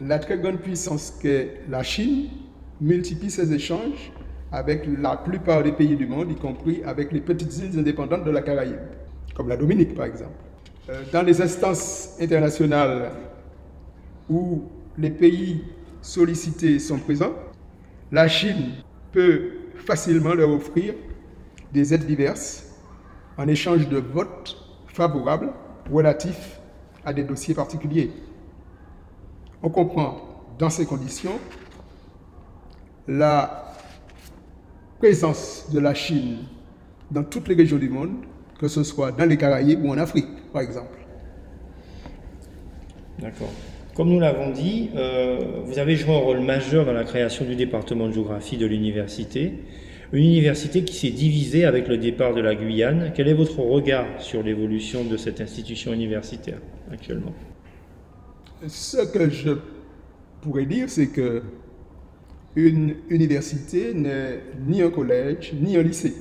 la 0.00 0.18
très 0.18 0.36
grande 0.36 0.58
puissance 0.58 1.16
qu'est 1.22 1.60
la 1.70 1.84
Chine 1.84 2.24
multiplie 2.80 3.30
ses 3.30 3.52
échanges 3.52 4.10
avec 4.50 4.88
la 5.00 5.16
plupart 5.16 5.62
des 5.62 5.72
pays 5.72 5.94
du 5.94 6.08
monde, 6.08 6.28
y 6.32 6.34
compris 6.34 6.82
avec 6.84 7.12
les 7.12 7.20
petites 7.20 7.56
îles 7.58 7.78
indépendantes 7.78 8.24
de 8.24 8.32
la 8.32 8.42
Caraïbe, 8.42 8.80
comme 9.36 9.48
la 9.48 9.56
Dominique 9.56 9.94
par 9.94 10.06
exemple. 10.06 10.34
Dans 11.12 11.22
les 11.22 11.40
instances 11.40 12.16
internationales 12.20 13.12
où 14.28 14.64
les 14.98 15.10
pays 15.10 15.62
sollicités 16.04 16.78
sont 16.78 16.98
présents, 16.98 17.32
la 18.12 18.28
Chine 18.28 18.72
peut 19.10 19.52
facilement 19.74 20.34
leur 20.34 20.50
offrir 20.50 20.94
des 21.72 21.94
aides 21.94 22.06
diverses 22.06 22.66
en 23.38 23.48
échange 23.48 23.88
de 23.88 23.96
votes 23.96 24.56
favorables 24.86 25.50
relatifs 25.90 26.60
à 27.04 27.12
des 27.12 27.24
dossiers 27.24 27.54
particuliers. 27.54 28.10
On 29.62 29.70
comprend 29.70 30.44
dans 30.58 30.70
ces 30.70 30.84
conditions 30.84 31.38
la 33.08 33.72
présence 34.98 35.70
de 35.72 35.80
la 35.80 35.94
Chine 35.94 36.38
dans 37.10 37.24
toutes 37.24 37.48
les 37.48 37.54
régions 37.54 37.78
du 37.78 37.88
monde, 37.88 38.12
que 38.58 38.68
ce 38.68 38.82
soit 38.82 39.10
dans 39.10 39.26
les 39.26 39.38
Caraïbes 39.38 39.82
ou 39.82 39.90
en 39.90 39.98
Afrique, 39.98 40.28
par 40.52 40.62
exemple. 40.62 40.98
D'accord. 43.18 43.52
Comme 43.94 44.08
nous 44.08 44.18
l'avons 44.18 44.50
dit, 44.50 44.90
euh, 44.96 45.62
vous 45.66 45.78
avez 45.78 45.94
joué 45.94 46.12
un 46.12 46.18
rôle 46.18 46.40
majeur 46.40 46.84
dans 46.84 46.92
la 46.92 47.04
création 47.04 47.44
du 47.44 47.54
département 47.54 48.08
de 48.08 48.12
géographie 48.12 48.56
de 48.56 48.66
l'université, 48.66 49.52
une 50.12 50.24
université 50.24 50.82
qui 50.82 50.96
s'est 50.96 51.10
divisée 51.10 51.64
avec 51.64 51.86
le 51.86 51.96
départ 51.96 52.34
de 52.34 52.40
la 52.40 52.56
Guyane. 52.56 53.12
Quel 53.14 53.28
est 53.28 53.34
votre 53.34 53.60
regard 53.60 54.20
sur 54.20 54.42
l'évolution 54.42 55.04
de 55.04 55.16
cette 55.16 55.40
institution 55.40 55.92
universitaire 55.92 56.58
actuellement? 56.92 57.32
Ce 58.66 58.96
que 59.12 59.30
je 59.30 59.52
pourrais 60.40 60.66
dire, 60.66 60.90
c'est 60.90 61.08
que 61.08 61.42
une 62.56 62.96
université 63.10 63.94
n'est 63.94 64.40
ni 64.66 64.82
un 64.82 64.90
collège 64.90 65.52
ni 65.60 65.76
un 65.76 65.82
lycée. 65.82 66.14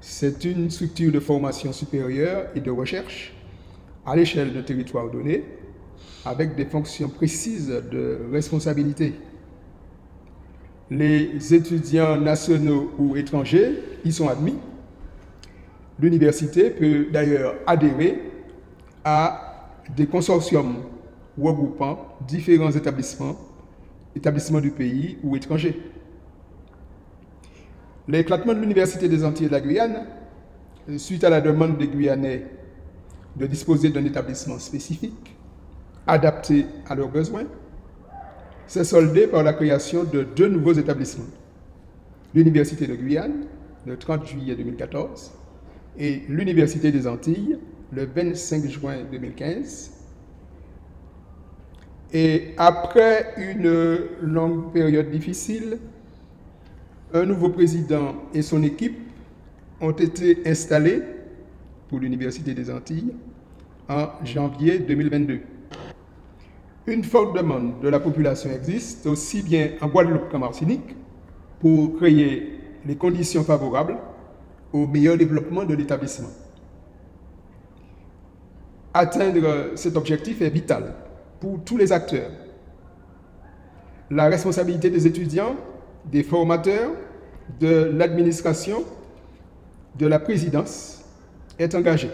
C'est 0.00 0.46
une 0.46 0.70
structure 0.70 1.12
de 1.12 1.20
formation 1.20 1.74
supérieure 1.74 2.46
et 2.54 2.60
de 2.60 2.70
recherche 2.70 3.34
à 4.06 4.16
l'échelle 4.16 4.54
d'un 4.54 4.62
territoire 4.62 5.10
donné 5.10 5.44
avec 6.24 6.54
des 6.54 6.64
fonctions 6.64 7.08
précises 7.08 7.68
de 7.68 8.20
responsabilité. 8.30 9.14
Les 10.90 11.54
étudiants 11.54 12.16
nationaux 12.16 12.90
ou 12.98 13.16
étrangers 13.16 13.78
y 14.04 14.12
sont 14.12 14.28
admis. 14.28 14.56
L'université 15.98 16.70
peut 16.70 17.06
d'ailleurs 17.12 17.54
adhérer 17.66 18.22
à 19.04 19.78
des 19.96 20.06
consortiums 20.06 20.76
regroupant 21.38 22.16
différents 22.26 22.72
établissements, 22.72 23.36
établissements 24.16 24.60
du 24.60 24.70
pays 24.70 25.18
ou 25.22 25.36
étrangers. 25.36 25.80
L'éclatement 28.08 28.54
de 28.54 28.60
l'Université 28.60 29.08
des 29.08 29.24
Antilles 29.24 29.46
de 29.46 29.52
la 29.52 29.60
Guyane, 29.60 30.06
suite 30.96 31.22
à 31.22 31.30
la 31.30 31.40
demande 31.40 31.78
des 31.78 31.86
Guyanais 31.86 32.46
de 33.36 33.46
disposer 33.46 33.90
d'un 33.90 34.04
établissement 34.04 34.58
spécifique, 34.58 35.36
adapté 36.10 36.66
à 36.88 36.94
leurs 36.94 37.08
besoins, 37.08 37.44
s'est 38.66 38.84
soldé 38.84 39.26
par 39.26 39.42
la 39.42 39.52
création 39.52 40.04
de 40.04 40.24
deux 40.24 40.48
nouveaux 40.48 40.72
établissements. 40.72 41.30
L'Université 42.34 42.86
de 42.86 42.94
Guyane, 42.94 43.46
le 43.86 43.96
30 43.96 44.26
juillet 44.26 44.54
2014, 44.54 45.32
et 45.98 46.22
l'Université 46.28 46.92
des 46.92 47.06
Antilles, 47.06 47.58
le 47.92 48.04
25 48.04 48.66
juin 48.68 48.96
2015. 49.10 49.92
Et 52.12 52.54
après 52.56 53.34
une 53.38 53.98
longue 54.22 54.72
période 54.72 55.10
difficile, 55.10 55.78
un 57.12 57.24
nouveau 57.24 57.50
président 57.50 58.14
et 58.34 58.42
son 58.42 58.62
équipe 58.62 58.98
ont 59.80 59.92
été 59.92 60.42
installés 60.46 61.02
pour 61.88 61.98
l'Université 61.98 62.54
des 62.54 62.70
Antilles 62.70 63.12
en 63.88 64.08
janvier 64.24 64.78
2022. 64.80 65.40
Une 66.86 67.04
forte 67.04 67.36
demande 67.36 67.80
de 67.80 67.88
la 67.88 68.00
population 68.00 68.50
existe, 68.50 69.06
aussi 69.06 69.42
bien 69.42 69.72
en 69.80 69.88
Guadeloupe 69.88 70.30
qu'en 70.30 70.38
Martinique, 70.38 70.96
pour 71.60 71.96
créer 71.96 72.58
les 72.86 72.96
conditions 72.96 73.44
favorables 73.44 73.98
au 74.72 74.86
meilleur 74.86 75.16
développement 75.18 75.64
de 75.64 75.74
l'établissement. 75.74 76.30
Atteindre 78.94 79.72
cet 79.76 79.96
objectif 79.96 80.40
est 80.40 80.50
vital 80.50 80.94
pour 81.38 81.62
tous 81.64 81.76
les 81.76 81.92
acteurs. 81.92 82.30
La 84.10 84.26
responsabilité 84.26 84.90
des 84.90 85.06
étudiants, 85.06 85.54
des 86.06 86.22
formateurs, 86.22 86.90
de 87.60 87.90
l'administration, 87.94 88.84
de 89.98 90.06
la 90.06 90.18
présidence 90.18 91.04
est 91.58 91.74
engagée. 91.74 92.10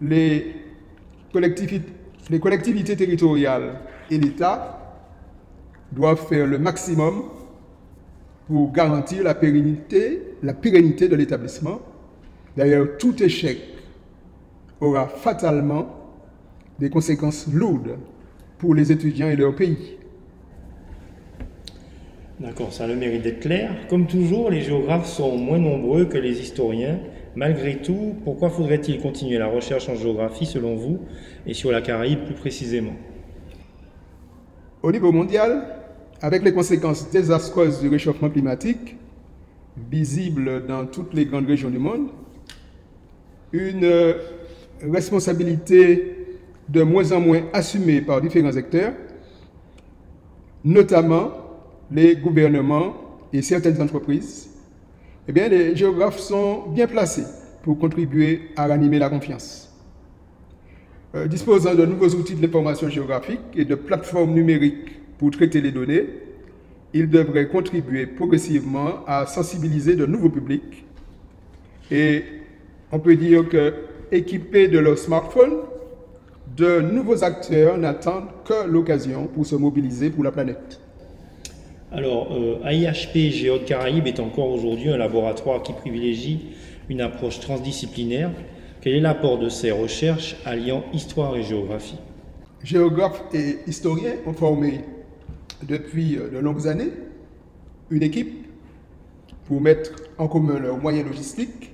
Les 0.00 0.54
collectivités, 1.32 1.92
les 2.30 2.40
collectivités 2.40 2.96
territoriales 2.96 3.80
et 4.10 4.18
l'État 4.18 5.04
doivent 5.92 6.26
faire 6.26 6.46
le 6.46 6.58
maximum 6.58 7.24
pour 8.46 8.72
garantir 8.72 9.22
la 9.24 9.34
pérennité, 9.34 10.34
la 10.42 10.54
pérennité 10.54 11.08
de 11.08 11.16
l'établissement. 11.16 11.80
D'ailleurs, 12.56 12.96
tout 12.98 13.22
échec 13.22 13.58
aura 14.80 15.08
fatalement 15.08 15.88
des 16.78 16.90
conséquences 16.90 17.46
lourdes 17.52 17.96
pour 18.58 18.74
les 18.74 18.92
étudiants 18.92 19.28
et 19.28 19.36
leur 19.36 19.54
pays. 19.54 19.96
D'accord, 22.38 22.72
ça 22.72 22.84
a 22.84 22.86
le 22.86 22.96
mérite 22.96 23.22
d'être 23.22 23.40
clair. 23.40 23.70
Comme 23.88 24.06
toujours, 24.06 24.50
les 24.50 24.60
géographes 24.60 25.06
sont 25.06 25.38
moins 25.38 25.58
nombreux 25.58 26.04
que 26.04 26.18
les 26.18 26.40
historiens. 26.40 26.98
Malgré 27.36 27.82
tout, 27.82 28.14
pourquoi 28.24 28.48
faudrait-il 28.48 28.98
continuer 28.98 29.36
la 29.36 29.46
recherche 29.46 29.90
en 29.90 29.94
géographie 29.94 30.46
selon 30.46 30.74
vous 30.74 31.00
et 31.46 31.52
sur 31.52 31.70
la 31.70 31.82
Caraïbe 31.82 32.24
plus 32.24 32.34
précisément? 32.34 32.94
Au 34.82 34.90
niveau 34.90 35.12
mondial, 35.12 35.66
avec 36.22 36.42
les 36.42 36.54
conséquences 36.54 37.10
désastreuses 37.10 37.82
du 37.82 37.88
réchauffement 37.88 38.30
climatique, 38.30 38.96
visibles 39.90 40.64
dans 40.66 40.86
toutes 40.86 41.12
les 41.12 41.26
grandes 41.26 41.46
régions 41.46 41.68
du 41.68 41.78
monde, 41.78 42.08
une 43.52 44.14
responsabilité 44.90 46.38
de 46.70 46.82
moins 46.82 47.12
en 47.12 47.20
moins 47.20 47.42
assumée 47.52 48.00
par 48.00 48.22
différents 48.22 48.56
acteurs, 48.56 48.94
notamment 50.64 51.32
les 51.90 52.16
gouvernements 52.16 52.94
et 53.30 53.42
certaines 53.42 53.80
entreprises, 53.82 54.55
eh 55.28 55.32
bien, 55.32 55.48
les 55.48 55.74
géographes 55.74 56.18
sont 56.18 56.68
bien 56.68 56.86
placés 56.86 57.24
pour 57.62 57.78
contribuer 57.78 58.50
à 58.56 58.66
ranimer 58.66 58.98
la 58.98 59.08
confiance. 59.08 59.74
Euh, 61.14 61.26
disposant 61.26 61.74
de 61.74 61.84
nouveaux 61.84 62.10
outils 62.10 62.34
de 62.34 62.42
l'information 62.42 62.88
géographique 62.88 63.40
et 63.54 63.64
de 63.64 63.74
plateformes 63.74 64.34
numériques 64.34 65.00
pour 65.18 65.30
traiter 65.30 65.60
les 65.60 65.72
données, 65.72 66.06
ils 66.92 67.08
devraient 67.10 67.48
contribuer 67.48 68.06
progressivement 68.06 69.04
à 69.06 69.26
sensibiliser 69.26 69.96
de 69.96 70.06
nouveaux 70.06 70.28
publics. 70.28 70.84
Et 71.90 72.22
on 72.92 72.98
peut 72.98 73.16
dire 73.16 73.48
que, 73.48 73.74
équipés 74.12 74.68
de 74.68 74.78
leur 74.78 74.96
smartphone, 74.96 75.54
de 76.56 76.80
nouveaux 76.80 77.24
acteurs 77.24 77.76
n'attendent 77.76 78.28
que 78.44 78.66
l'occasion 78.68 79.26
pour 79.26 79.44
se 79.44 79.56
mobiliser 79.56 80.10
pour 80.10 80.22
la 80.22 80.30
planète. 80.30 80.80
Alors, 81.96 82.28
euh, 82.30 82.60
AIHP 82.62 83.30
Géode 83.30 83.64
Caraïbes 83.64 84.06
est 84.06 84.20
encore 84.20 84.50
aujourd'hui 84.50 84.90
un 84.90 84.98
laboratoire 84.98 85.62
qui 85.62 85.72
privilégie 85.72 86.48
une 86.90 87.00
approche 87.00 87.40
transdisciplinaire. 87.40 88.30
Quel 88.82 88.96
est 88.96 89.00
l'apport 89.00 89.38
de 89.38 89.48
ces 89.48 89.70
recherches 89.70 90.36
alliant 90.44 90.84
histoire 90.92 91.34
et 91.36 91.42
géographie? 91.42 91.96
Géographes 92.62 93.22
et 93.32 93.60
historiens 93.66 94.16
ont 94.26 94.34
formé 94.34 94.82
depuis 95.66 96.16
de 96.16 96.36
longues 96.36 96.68
années 96.68 96.92
une 97.88 98.02
équipe 98.02 98.46
pour 99.46 99.62
mettre 99.62 99.92
en 100.18 100.28
commun 100.28 100.58
leurs 100.58 100.76
moyens 100.76 101.06
logistiques 101.06 101.72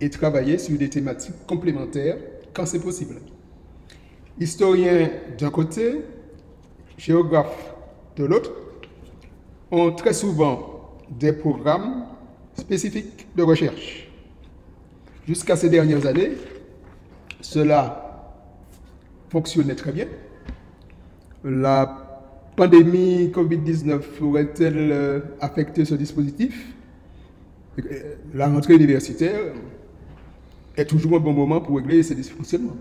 et 0.00 0.08
travailler 0.08 0.56
sur 0.56 0.78
des 0.78 0.88
thématiques 0.88 1.46
complémentaires 1.46 2.16
quand 2.54 2.64
c'est 2.64 2.80
possible. 2.80 3.16
Historiens 4.40 5.10
d'un 5.38 5.50
côté, 5.50 6.00
géographes 6.96 7.74
de 8.16 8.24
l'autre, 8.24 8.50
ont 9.70 9.92
très 9.92 10.12
souvent 10.12 10.98
des 11.10 11.32
programmes 11.32 12.06
spécifiques 12.54 13.26
de 13.36 13.42
recherche. 13.42 14.08
Jusqu'à 15.26 15.56
ces 15.56 15.68
dernières 15.68 16.06
années, 16.06 16.32
cela 17.40 18.34
fonctionnait 19.30 19.74
très 19.74 19.92
bien. 19.92 20.06
La 21.44 22.30
pandémie 22.56 23.28
Covid-19 23.28 24.00
aurait-elle 24.22 24.92
euh, 24.92 25.20
affecté 25.40 25.84
ce 25.84 25.94
dispositif? 25.94 26.74
La 28.34 28.48
rentrée 28.48 28.74
universitaire 28.74 29.38
est 30.76 30.86
toujours 30.86 31.16
un 31.16 31.20
bon 31.20 31.32
moment 31.32 31.60
pour 31.60 31.76
régler 31.76 32.02
ces 32.02 32.14
dysfonctionnements. 32.14 32.76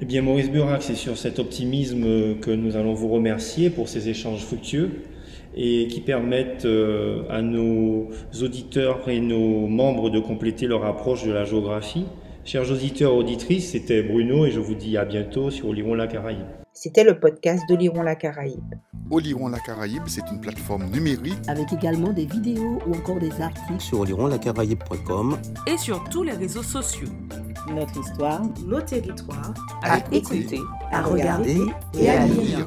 Eh 0.00 0.04
bien, 0.04 0.22
Maurice 0.22 0.50
Burac, 0.50 0.82
c'est 0.82 0.94
sur 0.94 1.16
cet 1.16 1.38
optimisme 1.38 2.38
que 2.40 2.50
nous 2.50 2.76
allons 2.76 2.94
vous 2.94 3.08
remercier 3.08 3.70
pour 3.70 3.88
ces 3.88 4.08
échanges 4.08 4.44
fructueux 4.44 4.90
et 5.58 5.88
qui 5.88 6.00
permettent 6.00 6.64
euh, 6.64 7.24
à 7.28 7.42
nos 7.42 8.08
auditeurs 8.40 9.08
et 9.08 9.20
nos 9.20 9.66
membres 9.66 10.08
de 10.08 10.20
compléter 10.20 10.66
leur 10.66 10.84
approche 10.84 11.24
de 11.24 11.32
la 11.32 11.44
géographie. 11.44 12.06
Chers 12.44 12.70
auditeurs 12.70 13.12
et 13.12 13.16
auditrices, 13.16 13.72
c'était 13.72 14.02
Bruno 14.02 14.46
et 14.46 14.52
je 14.52 14.60
vous 14.60 14.74
dis 14.74 14.96
à 14.96 15.04
bientôt 15.04 15.50
sur 15.50 15.68
Oliron 15.68 15.94
la 15.94 16.06
Caraïbe. 16.06 16.46
C'était 16.72 17.02
le 17.02 17.18
podcast 17.18 17.64
d'Oliron 17.68 18.02
la 18.02 18.14
Caraïbe. 18.14 18.74
Oliron 19.10 19.48
la 19.48 19.58
Caraïbe, 19.58 20.04
c'est 20.06 20.22
une 20.30 20.40
plateforme 20.40 20.84
numérique 20.90 21.34
avec 21.48 21.72
également 21.72 22.12
des 22.12 22.26
vidéos 22.26 22.78
ou 22.86 22.94
encore 22.94 23.18
des 23.18 23.32
articles 23.40 23.80
sur 23.80 24.00
olironlacaraïbe.com 24.00 25.38
et 25.66 25.76
sur 25.76 26.04
tous 26.04 26.22
les 26.22 26.32
réseaux 26.32 26.62
sociaux. 26.62 27.08
Notre 27.74 27.98
histoire, 27.98 28.42
nos 28.64 28.80
territoires, 28.80 29.54
à, 29.82 29.98
écouter, 30.12 30.60
à 30.92 31.02
regarder 31.02 31.62
et 31.98 32.08
à 32.08 32.26
lire. 32.26 32.66